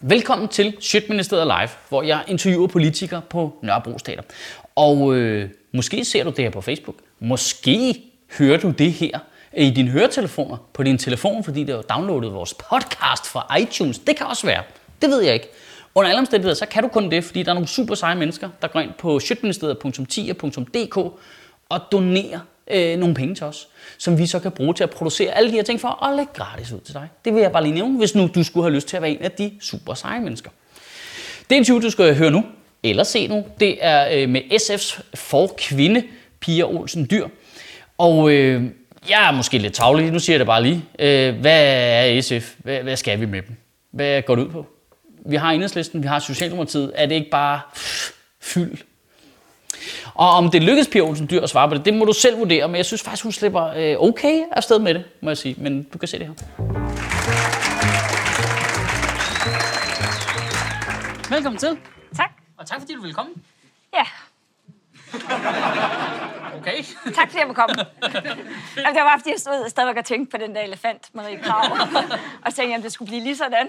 Velkommen 0.00 0.48
til 0.48 0.76
Sjøtministeriet 0.80 1.46
Live, 1.46 1.68
hvor 1.88 2.02
jeg 2.02 2.24
interviewer 2.28 2.66
politikere 2.66 3.22
på 3.30 3.58
Nørrebro 3.62 3.98
Teater. 3.98 4.22
Og 4.76 5.14
øh, 5.14 5.50
måske 5.72 6.04
ser 6.04 6.24
du 6.24 6.30
det 6.30 6.38
her 6.38 6.50
på 6.50 6.60
Facebook. 6.60 6.96
Måske 7.20 8.02
hører 8.38 8.58
du 8.58 8.70
det 8.70 8.92
her 8.92 9.18
i 9.56 9.70
dine 9.70 9.90
høretelefoner 9.90 10.56
på 10.72 10.82
din 10.82 10.98
telefon, 10.98 11.44
fordi 11.44 11.64
det 11.64 11.74
har 11.74 11.82
downloadet 11.82 12.32
vores 12.32 12.54
podcast 12.54 13.26
fra 13.26 13.56
iTunes. 13.56 13.98
Det 13.98 14.16
kan 14.16 14.26
også 14.26 14.46
være. 14.46 14.62
Det 15.02 15.10
ved 15.10 15.22
jeg 15.22 15.34
ikke. 15.34 15.48
Under 15.94 16.08
alle 16.08 16.18
omstændigheder, 16.18 16.54
så 16.54 16.66
kan 16.66 16.82
du 16.82 16.88
kun 16.88 17.10
det, 17.10 17.24
fordi 17.24 17.42
der 17.42 17.50
er 17.50 17.54
nogle 17.54 17.68
super 17.68 17.94
seje 17.94 18.16
mennesker, 18.16 18.48
der 18.62 18.68
går 18.68 18.80
ind 18.80 18.92
på 18.98 19.18
sjøtministeriet.10.dk 19.18 20.96
og 21.68 21.80
donerer 21.92 22.40
øh, 22.70 22.98
nogle 22.98 23.14
penge 23.14 23.34
til 23.34 23.46
os, 23.46 23.68
som 23.98 24.18
vi 24.18 24.26
så 24.26 24.38
kan 24.38 24.50
bruge 24.50 24.74
til 24.74 24.84
at 24.84 24.90
producere 24.90 25.30
alle 25.30 25.50
de 25.50 25.56
her 25.56 25.62
ting 25.62 25.80
for 25.80 25.88
og 25.88 26.16
lægge 26.16 26.32
gratis 26.34 26.72
ud 26.72 26.80
til 26.80 26.94
dig. 26.94 27.08
Det 27.24 27.34
vil 27.34 27.42
jeg 27.42 27.52
bare 27.52 27.62
lige 27.62 27.74
nævne, 27.74 27.98
hvis 27.98 28.14
nu 28.14 28.30
du 28.34 28.42
skulle 28.42 28.64
have 28.64 28.74
lyst 28.74 28.88
til 28.88 28.96
at 28.96 29.02
være 29.02 29.10
en 29.10 29.22
af 29.22 29.30
de 29.30 29.52
super 29.60 29.94
seje 29.94 30.20
mennesker. 30.20 30.50
Det 31.50 31.56
interview, 31.56 31.82
du 31.82 31.90
skal 31.90 32.16
høre 32.16 32.30
nu, 32.30 32.44
eller 32.82 33.04
se 33.04 33.28
nu, 33.28 33.44
det 33.60 33.78
er 33.80 34.08
øh, 34.12 34.28
med 34.28 34.40
SF's 34.40 35.00
forkvinde, 35.14 36.02
Pia 36.40 36.64
Olsen 36.64 37.08
Dyr. 37.10 37.28
Og 37.98 38.30
øh, 38.30 38.64
jeg 39.08 39.28
er 39.28 39.32
måske 39.32 39.58
lidt 39.58 39.74
tavlig, 39.74 40.12
nu 40.12 40.18
siger 40.18 40.34
jeg 40.34 40.38
det 40.38 40.46
bare 40.46 40.62
lige. 40.62 40.84
Øh, 40.98 41.40
hvad 41.40 41.64
er 41.64 42.20
SF? 42.20 42.54
Hvad, 42.58 42.82
hvad 42.82 42.96
skal 42.96 43.20
vi 43.20 43.26
med 43.26 43.42
dem? 43.42 43.56
Hvad 43.90 44.22
går 44.22 44.34
det 44.34 44.42
ud 44.42 44.48
på? 44.48 44.66
Vi 45.26 45.36
har 45.36 45.52
enhedslisten, 45.52 46.02
vi 46.02 46.06
har 46.06 46.18
Socialdemokratiet. 46.18 46.92
Er 46.94 47.06
det 47.06 47.14
ikke 47.14 47.30
bare 47.30 47.60
fyld 48.40 48.76
og 50.18 50.30
om 50.30 50.50
det 50.50 50.62
lykkes 50.62 50.88
Pia 50.88 51.00
Olsen 51.02 51.26
Dyr 51.30 51.40
at 51.40 51.50
svare 51.50 51.68
på 51.68 51.74
det, 51.74 51.84
det 51.84 51.94
må 51.94 52.04
du 52.04 52.12
selv 52.12 52.38
vurdere, 52.38 52.68
men 52.68 52.76
jeg 52.76 52.86
synes 52.86 53.02
faktisk, 53.02 53.22
hun 53.22 53.32
slipper 53.32 53.66
øh, 53.66 53.96
okay 53.98 54.42
afsted 54.52 54.78
med 54.78 54.94
det, 54.94 55.04
må 55.22 55.30
jeg 55.30 55.38
sige. 55.38 55.54
Men 55.58 55.82
du 55.82 55.98
kan 55.98 56.08
se 56.08 56.18
det 56.18 56.26
her. 56.26 56.34
Velkommen 61.30 61.58
til. 61.58 61.78
Tak. 62.16 62.30
Og 62.56 62.66
tak 62.66 62.80
fordi 62.80 62.94
du 62.94 63.02
vil 63.02 63.14
komme. 63.14 63.32
Ja, 63.94 64.04
Okay. 66.60 66.82
tak 67.14 67.28
fordi 67.28 67.38
jeg 67.38 67.46
må 67.48 67.52
komme. 67.52 67.74
Jamen, 68.76 68.94
det 68.94 69.00
var 69.02 69.08
bare, 69.10 69.18
fordi 69.18 69.30
jeg 69.30 69.40
stod 69.40 69.68
stadigvæk 69.68 69.96
og 69.96 70.04
tænkte 70.04 70.38
på 70.38 70.44
den 70.46 70.54
der 70.54 70.60
elefant, 70.60 71.14
Marie 71.14 71.36
Krav. 71.36 71.76
og 72.46 72.54
tænkte, 72.54 72.74
at 72.76 72.82
det 72.82 72.92
skulle 72.92 73.08
blive 73.08 73.22
lige 73.22 73.36
sådan. 73.36 73.68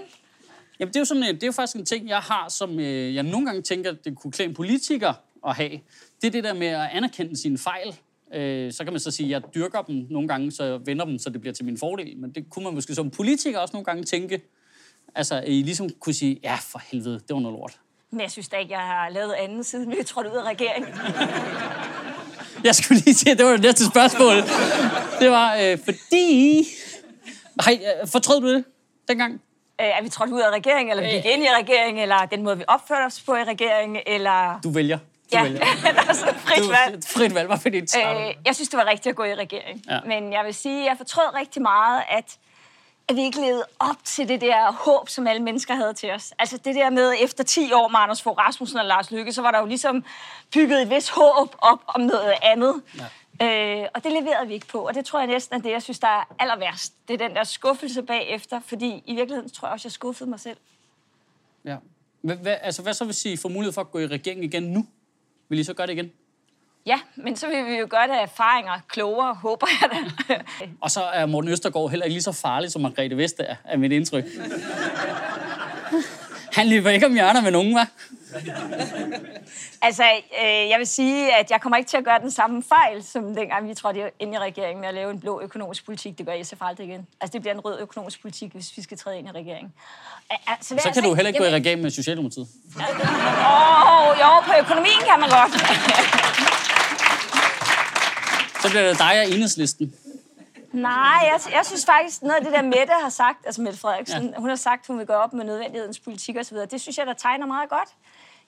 Jamen, 0.79 0.89
det 0.89 0.95
er, 0.95 0.99
jo 1.01 1.05
sådan, 1.05 1.23
det 1.23 1.43
er 1.43 1.47
jo 1.47 1.51
faktisk 1.51 1.75
en 1.75 1.85
ting, 1.85 2.09
jeg 2.09 2.17
har, 2.17 2.45
som 2.49 2.79
øh, 2.79 3.15
jeg 3.15 3.23
nogle 3.23 3.45
gange 3.45 3.61
tænker, 3.61 3.91
det 3.91 4.17
kunne 4.17 4.31
klæde 4.31 4.49
en 4.49 4.55
politiker 4.55 5.13
at 5.47 5.55
have. 5.55 5.79
Det 6.21 6.27
er 6.27 6.31
det 6.31 6.43
der 6.43 6.53
med 6.53 6.67
at 6.67 6.89
anerkende 6.91 7.37
sine 7.37 7.57
fejl. 7.57 7.95
Øh, 8.33 8.73
så 8.73 8.83
kan 8.83 8.93
man 8.93 8.99
så 8.99 9.11
sige, 9.11 9.35
at 9.35 9.43
jeg 9.43 9.55
dyrker 9.55 9.81
dem 9.81 10.07
nogle 10.09 10.27
gange, 10.27 10.51
så 10.51 10.63
jeg 10.63 10.79
vender 10.85 11.05
dem, 11.05 11.19
så 11.19 11.29
det 11.29 11.41
bliver 11.41 11.53
til 11.53 11.65
min 11.65 11.77
fordel. 11.77 12.17
Men 12.17 12.31
det 12.31 12.49
kunne 12.49 12.65
man 12.65 12.73
måske 12.73 12.95
som 12.95 13.09
politiker 13.09 13.59
også 13.59 13.73
nogle 13.73 13.85
gange 13.85 14.03
tænke. 14.03 14.41
Altså, 15.15 15.43
I 15.47 15.61
ligesom 15.61 15.89
kunne 15.99 16.13
sige, 16.13 16.39
ja, 16.43 16.55
for 16.55 16.81
helvede, 16.91 17.13
det 17.13 17.33
var 17.33 17.39
noget 17.39 17.57
lort. 17.57 17.79
Men 18.11 18.21
jeg 18.21 18.31
synes 18.31 18.49
da 18.49 18.57
ikke, 18.57 18.71
jeg 18.71 18.81
har 18.81 19.09
lavet 19.09 19.33
andet, 19.33 19.65
siden 19.65 19.91
vi 19.91 19.95
er 19.99 20.03
trådt 20.03 20.27
ud 20.27 20.37
af 20.37 20.43
regeringen. 20.43 20.93
Jeg 22.63 22.75
skulle 22.75 23.01
lige 23.05 23.13
sige, 23.13 23.31
at 23.31 23.37
det 23.37 23.45
var 23.45 23.51
det 23.51 23.61
næste 23.61 23.85
spørgsmål. 23.85 24.35
Det 25.19 25.31
var, 25.31 25.55
øh, 25.55 25.77
fordi... 25.85 26.63
Hej, 27.65 27.79
øh, 28.01 28.07
fortrød 28.07 28.41
du 28.41 28.53
det 28.53 28.63
dengang? 29.07 29.33
Øh, 29.81 29.87
er 29.87 30.03
vi 30.03 30.09
trådt 30.09 30.29
ud 30.29 30.41
af 30.41 30.49
regeringen, 30.49 30.91
eller 30.91 31.03
vi 31.03 31.15
gik 31.15 31.25
ind 31.25 31.43
i 31.43 31.47
regeringen, 31.61 32.01
eller 32.03 32.25
den 32.25 32.43
måde, 32.43 32.57
vi 32.57 32.63
opførte 32.67 33.05
os 33.05 33.21
på 33.21 33.35
i 33.35 33.43
regeringen, 33.43 33.97
eller... 34.07 34.59
Du 34.63 34.69
vælger. 34.69 34.97
Du 35.31 35.37
ja, 35.37 35.43
vælger. 35.43 35.59
der 35.83 36.09
er 36.09 36.13
sådan 36.13 36.35
frit 36.35 36.69
valg. 36.69 36.97
et 36.97 37.05
frit 37.07 37.35
valg, 37.35 37.49
var 37.49 37.57
fordi 37.57 37.79
det. 37.79 37.95
Øh, 37.95 38.35
jeg 38.45 38.55
synes, 38.55 38.69
det 38.69 38.77
var 38.77 38.85
rigtigt 38.85 39.07
at 39.07 39.15
gå 39.15 39.23
i 39.23 39.35
regering. 39.35 39.83
Ja. 39.89 39.99
Men 40.05 40.33
jeg 40.33 40.45
vil 40.45 40.53
sige, 40.53 40.79
at 40.79 40.85
jeg 40.85 40.97
fortrød 40.97 41.35
rigtig 41.35 41.61
meget, 41.61 42.03
at, 42.09 42.37
at 43.07 43.15
vi 43.15 43.21
ikke 43.21 43.41
levede 43.41 43.65
op 43.79 43.95
til 44.03 44.27
det 44.27 44.41
der 44.41 44.71
håb, 44.71 45.09
som 45.09 45.27
alle 45.27 45.41
mennesker 45.41 45.75
havde 45.75 45.93
til 45.93 46.11
os. 46.11 46.33
Altså 46.39 46.57
det 46.57 46.75
der 46.75 46.89
med, 46.89 47.13
efter 47.21 47.43
10 47.43 47.73
år 47.73 47.87
med 47.87 47.99
Anders 47.99 48.21
Fogh 48.21 48.37
Rasmussen 48.37 48.79
og 48.79 48.85
Lars 48.85 49.11
Lykke, 49.11 49.33
så 49.33 49.41
var 49.41 49.51
der 49.51 49.59
jo 49.59 49.65
ligesom 49.65 50.05
bygget 50.53 50.81
et 50.81 50.89
vis 50.89 51.09
håb 51.09 51.55
op 51.57 51.79
om 51.87 52.01
noget 52.01 52.33
andet. 52.41 52.81
Ja. 52.97 53.05
Øh, 53.41 53.87
og 53.93 54.03
det 54.03 54.11
leverede 54.11 54.47
vi 54.47 54.53
ikke 54.53 54.67
på, 54.67 54.87
og 54.87 54.95
det 54.95 55.05
tror 55.05 55.19
jeg 55.19 55.27
næsten 55.27 55.55
er 55.55 55.61
det, 55.61 55.71
jeg 55.71 55.81
synes, 55.81 55.99
der 55.99 56.07
er 56.07 56.35
aller 56.39 56.57
værst. 56.57 56.93
Det 57.07 57.21
er 57.21 57.27
den 57.27 57.35
der 57.35 57.43
skuffelse 57.43 58.03
bagefter, 58.03 58.61
fordi 58.65 59.03
i 59.05 59.15
virkeligheden 59.15 59.49
tror 59.49 59.67
jeg 59.67 59.73
også, 59.73 59.87
jeg 59.87 59.91
skuffede 59.91 60.29
mig 60.29 60.39
selv. 60.39 60.57
Ja. 61.65 61.75
Hvad, 62.21 62.35
hvad, 62.35 62.57
altså, 62.61 62.81
hvad 62.81 62.93
så 62.93 63.05
hvis 63.05 63.25
I 63.25 63.37
får 63.37 63.49
mulighed 63.49 63.73
for 63.73 63.81
at 63.81 63.91
gå 63.91 63.99
i 63.99 64.07
regering 64.07 64.43
igen 64.43 64.63
nu? 64.63 64.85
Vil 65.49 65.59
I 65.59 65.63
så 65.63 65.73
gøre 65.73 65.87
det 65.87 65.93
igen? 65.93 66.11
Ja, 66.85 66.99
men 67.15 67.35
så 67.35 67.47
vil 67.47 67.65
vi 67.65 67.75
jo 67.75 67.87
gøre 67.89 68.07
det 68.07 68.13
af 68.13 68.21
erfaringer 68.21 68.79
klogere, 68.87 69.33
håber 69.33 69.67
jeg 69.81 69.89
da. 69.91 69.97
Og 70.81 70.91
så 70.91 71.01
er 71.01 71.25
Morten 71.25 71.51
Østergaard 71.51 71.89
heller 71.89 72.05
ikke 72.05 72.13
lige 72.13 72.23
så 72.23 72.31
farlig, 72.31 72.71
som 72.71 72.81
Margrethe 72.81 73.17
Vestager, 73.17 73.55
er, 73.65 73.77
mit 73.77 73.91
indtryk. 73.91 74.23
Han 76.57 76.67
løber 76.67 76.89
ikke 76.89 77.05
om 77.05 77.13
hjørner 77.13 77.41
med 77.41 77.51
nogen, 77.51 77.79
hva'? 77.79 77.85
Altså, 79.81 80.03
øh, 80.43 80.69
jeg 80.69 80.75
vil 80.79 80.87
sige, 80.87 81.35
at 81.35 81.51
jeg 81.51 81.61
kommer 81.61 81.77
ikke 81.77 81.89
til 81.89 81.97
at 81.97 82.03
gøre 82.03 82.19
den 82.19 82.31
samme 82.31 82.63
fejl, 82.63 83.03
som 83.03 83.35
dengang 83.35 83.69
vi 83.69 83.73
trådte 83.73 84.11
ind 84.19 84.33
i 84.33 84.37
regeringen 84.37 84.81
med 84.81 84.87
at 84.87 84.93
lave 84.93 85.11
en 85.11 85.19
blå 85.19 85.41
økonomisk 85.41 85.85
politik. 85.85 86.17
Det 86.17 86.25
gør 86.25 86.43
SF 86.43 86.61
aldrig 86.61 86.87
igen. 86.87 87.07
Altså, 87.21 87.33
det 87.33 87.41
bliver 87.41 87.53
en 87.53 87.59
rød 87.59 87.79
økonomisk 87.79 88.21
politik, 88.21 88.51
hvis 88.53 88.77
vi 88.77 88.81
skal 88.81 88.97
træde 88.97 89.17
ind 89.17 89.27
i 89.27 89.31
regeringen. 89.31 89.73
Altså, 90.47 90.67
Så 90.67 90.73
altså 90.73 90.89
kan 90.93 91.03
du 91.03 91.09
ikke- 91.09 91.15
heller 91.15 91.27
ikke 91.27 91.37
gå 91.39 91.43
i 91.43 91.47
Jamen, 91.47 91.59
regering 91.61 91.81
med 91.81 91.91
Socialdemokratiet. 91.91 92.47
Åh, 92.77 94.09
oh, 94.09 94.17
jo, 94.21 94.39
på 94.41 94.51
økonomien 94.59 94.99
kan 95.09 95.19
man 95.19 95.29
godt. 95.29 95.51
Så 98.61 98.69
bliver 98.69 98.87
det 98.89 98.99
dig 98.99 99.19
og 99.21 99.25
enhedslisten. 99.27 99.93
Nej, 100.73 101.19
jeg, 101.23 101.39
jeg 101.51 101.61
synes 101.65 101.85
faktisk, 101.85 102.21
noget 102.21 102.35
af 102.35 102.43
det 102.43 102.53
der 102.53 102.61
Mette 102.61 102.93
har 103.01 103.09
sagt, 103.09 103.45
altså 103.45 103.61
Mette 103.61 103.79
Frederiksen, 103.79 104.21
Ja. 104.23 104.29
ja. 104.29 104.37
hun 104.39 104.49
har 104.49 104.55
sagt, 104.55 104.87
hun 104.87 104.97
vil 104.99 105.05
gøre 105.07 105.17
op 105.17 105.33
med 105.33 105.45
nødvendighedens 105.45 105.99
politik 105.99 106.35
osv., 106.37 106.57
det 106.71 106.81
synes 106.81 106.97
jeg, 106.97 107.05
der 107.07 107.13
tegner 107.13 107.45
meget 107.45 107.69
godt. 107.69 107.89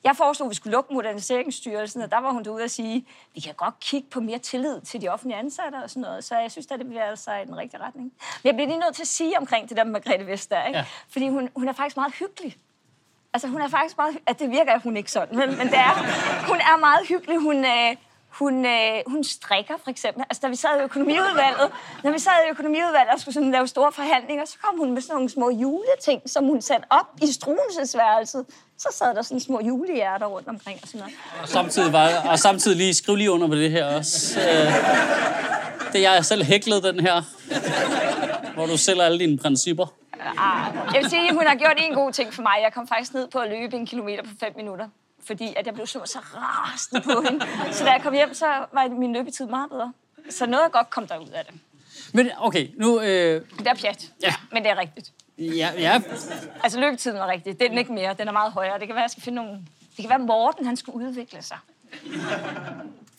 Jeg 0.03 0.15
foreslog, 0.15 0.45
at 0.45 0.49
vi 0.49 0.55
skulle 0.55 0.71
lukke 0.71 0.93
Moderniseringsstyrelsen, 0.93 2.01
og 2.01 2.11
der 2.11 2.17
var 2.17 2.31
hun 2.31 2.43
derude 2.43 2.63
og 2.63 2.69
sige, 2.69 3.05
vi 3.35 3.39
kan 3.39 3.53
godt 3.53 3.79
kigge 3.79 4.07
på 4.09 4.19
mere 4.19 4.39
tillid 4.39 4.81
til 4.81 5.01
de 5.01 5.09
offentlige 5.09 5.39
ansatte 5.39 5.75
og 5.75 5.89
sådan 5.89 6.01
noget. 6.01 6.23
Så 6.23 6.37
jeg 6.37 6.51
synes, 6.51 6.67
at 6.71 6.79
det 6.79 6.87
bevæger 6.87 7.15
sig 7.15 7.41
i 7.43 7.45
den 7.45 7.57
rigtige 7.57 7.81
retning. 7.81 8.05
Men 8.43 8.47
jeg 8.47 8.53
bliver 8.53 8.67
lige 8.67 8.79
nødt 8.79 8.95
til 8.95 9.03
at 9.03 9.07
sige 9.07 9.37
omkring 9.37 9.69
det 9.69 9.77
der 9.77 9.83
med 9.83 9.91
Margrethe 9.91 10.27
Vestager, 10.27 10.65
ikke? 10.65 10.79
Ja. 10.79 10.85
fordi 11.09 11.29
hun, 11.29 11.49
hun 11.55 11.67
er 11.67 11.73
faktisk 11.73 11.97
meget 11.97 12.13
hyggelig. 12.13 12.57
Altså, 13.33 13.47
hun 13.47 13.61
er 13.61 13.67
faktisk 13.67 13.97
meget... 13.97 14.17
At 14.25 14.39
det 14.39 14.49
virker 14.51 14.79
hun 14.79 14.97
ikke 14.97 15.11
sådan, 15.11 15.37
men, 15.37 15.57
men 15.57 15.67
det 15.67 15.77
er... 15.77 15.93
Hun 16.47 16.57
er 16.57 16.77
meget 16.77 17.07
hyggelig. 17.07 17.37
Hun, 17.39 17.65
øh, 17.65 17.95
hun, 18.31 18.65
øh, 18.65 19.03
hun 19.07 19.23
strikker, 19.23 19.73
for 19.83 19.89
eksempel. 19.89 20.23
Altså, 20.29 20.39
da 20.43 20.47
vi 20.47 20.55
sad 20.55 20.79
i 20.79 20.83
økonomiudvalget, 20.83 21.71
når 22.03 22.11
vi 22.11 22.19
sad 22.19 22.31
i 22.47 22.49
økonomiudvalget 22.49 23.13
og 23.13 23.19
skulle 23.19 23.33
sådan 23.33 23.51
lave 23.51 23.67
store 23.67 23.91
forhandlinger, 23.91 24.45
så 24.45 24.57
kom 24.61 24.79
hun 24.79 24.91
med 24.93 25.01
sådan 25.01 25.15
nogle 25.15 25.29
små 25.29 25.49
juleting, 25.49 26.21
som 26.25 26.45
hun 26.45 26.61
satte 26.61 26.85
op 26.89 27.07
i 27.21 27.31
struensesværelset. 27.31 28.45
Så 28.77 28.89
sad 28.93 29.15
der 29.15 29.21
sådan 29.21 29.39
små 29.39 29.61
julehjerter 29.61 30.25
rundt 30.25 30.47
omkring 30.47 30.79
og 30.81 30.87
sådan 30.87 30.99
noget. 30.99 31.15
Og 31.41 31.47
samtidig, 31.47 31.93
var, 31.93 32.09
og 32.29 32.39
samtidig 32.39 32.77
lige 32.77 32.93
skriv 32.93 33.15
lige 33.15 33.31
under 33.31 33.47
på 33.47 33.55
det 33.55 33.71
her 33.71 33.85
også. 33.85 34.39
Øh, 34.39 34.73
det 35.93 36.01
jeg 36.01 36.25
selv 36.25 36.43
hæklet 36.43 36.83
den 36.83 36.99
her, 36.99 37.21
hvor 38.53 38.65
du 38.65 38.77
sælger 38.77 39.03
alle 39.03 39.19
dine 39.19 39.37
principper. 39.37 39.85
Ah, 40.37 40.75
jeg 40.93 41.01
vil 41.01 41.09
sige, 41.09 41.27
at 41.29 41.33
hun 41.33 41.47
har 41.47 41.55
gjort 41.55 41.77
en 41.77 41.93
god 41.93 42.11
ting 42.11 42.33
for 42.33 42.41
mig. 42.41 42.55
Jeg 42.63 42.73
kom 42.73 42.87
faktisk 42.87 43.13
ned 43.13 43.27
på 43.27 43.39
at 43.39 43.49
løbe 43.49 43.75
en 43.75 43.85
kilometer 43.85 44.23
på 44.23 44.29
fem 44.39 44.53
minutter. 44.55 44.87
Fordi 45.25 45.53
at 45.57 45.65
jeg 45.65 45.73
blev 45.73 45.87
simpelthen 45.87 46.21
så 46.21 46.27
rasende 46.37 47.01
på 47.01 47.21
hende. 47.29 47.45
Så 47.71 47.83
da 47.83 47.91
jeg 47.91 48.01
kom 48.03 48.13
hjem, 48.13 48.33
så 48.33 48.45
var 48.73 48.99
min 48.99 49.13
løbetid 49.13 49.45
meget 49.45 49.69
bedre. 49.69 49.93
Så 50.29 50.45
noget 50.45 50.71
godt 50.71 50.89
kom 50.89 51.07
der 51.07 51.17
ud 51.17 51.27
af 51.27 51.45
det. 51.45 51.55
Men 52.13 52.29
okay, 52.39 52.67
nu... 52.77 52.99
Øh, 53.01 53.41
Det 53.59 53.67
er 53.67 53.73
pjat, 53.73 54.11
Ja. 54.23 54.33
men 54.51 54.63
det 54.63 54.71
er 54.71 54.79
rigtigt. 54.79 55.11
ja, 55.37 55.69
ja, 55.77 56.01
Altså 56.63 56.79
løbetiden 56.79 57.17
var 57.19 57.27
rigtig. 57.27 57.59
Det 57.59 57.65
er 57.65 57.69
den 57.69 57.77
ikke 57.77 57.93
mere. 57.93 58.15
Den 58.19 58.27
er 58.27 58.31
meget 58.31 58.51
højere. 58.51 58.79
Det 58.79 58.87
kan 58.87 58.95
være, 58.95 59.01
jeg 59.03 59.09
skal 59.11 59.23
finde 59.23 59.35
nogle... 59.35 59.51
Det 59.97 60.01
kan 60.01 60.09
være, 60.09 60.19
Morten 60.19 60.65
han 60.65 60.77
skulle 60.77 61.07
udvikle 61.07 61.41
sig. 61.41 61.57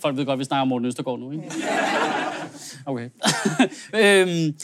folk 0.02 0.16
ved 0.16 0.24
godt, 0.26 0.32
at 0.32 0.38
vi 0.38 0.44
snakker 0.44 0.62
om 0.62 0.68
Morten 0.68 0.86
Østergaard 0.86 1.18
nu, 1.18 1.30
ikke? 1.32 1.52
Okay. 2.86 3.10
øhm, 4.00 4.54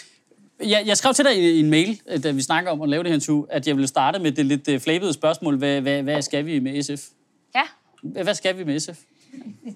jeg, 0.71 0.83
jeg 0.87 0.97
skrev 0.97 1.15
til 1.15 1.25
dig 1.25 1.39
i, 1.39 1.51
i 1.51 1.61
en 1.61 1.71
mail, 1.71 2.01
øh, 2.09 2.23
da 2.23 2.31
vi 2.31 2.43
snakker 2.43 2.71
om 2.71 2.83
at 2.83 2.89
lave 2.89 3.03
det 3.03 3.11
her 3.11 3.15
interview, 3.15 3.45
at 3.51 3.67
jeg 3.67 3.77
ville 3.77 3.89
starte 3.89 4.19
med 4.19 4.33
det 4.33 4.47
lidt 4.47 4.69
øh, 4.69 4.81
flabede 4.81 5.13
spørgsmål. 5.13 5.57
Hvad, 5.59 5.81
hvad, 5.81 6.03
hvad 6.03 6.23
skal 6.23 6.47
vi 6.47 6.59
med 6.59 6.83
SF? 6.83 7.05
Hvad 8.03 8.35
skal 8.35 8.59
vi 8.59 8.65
med 8.65 8.81
SF? 8.81 8.99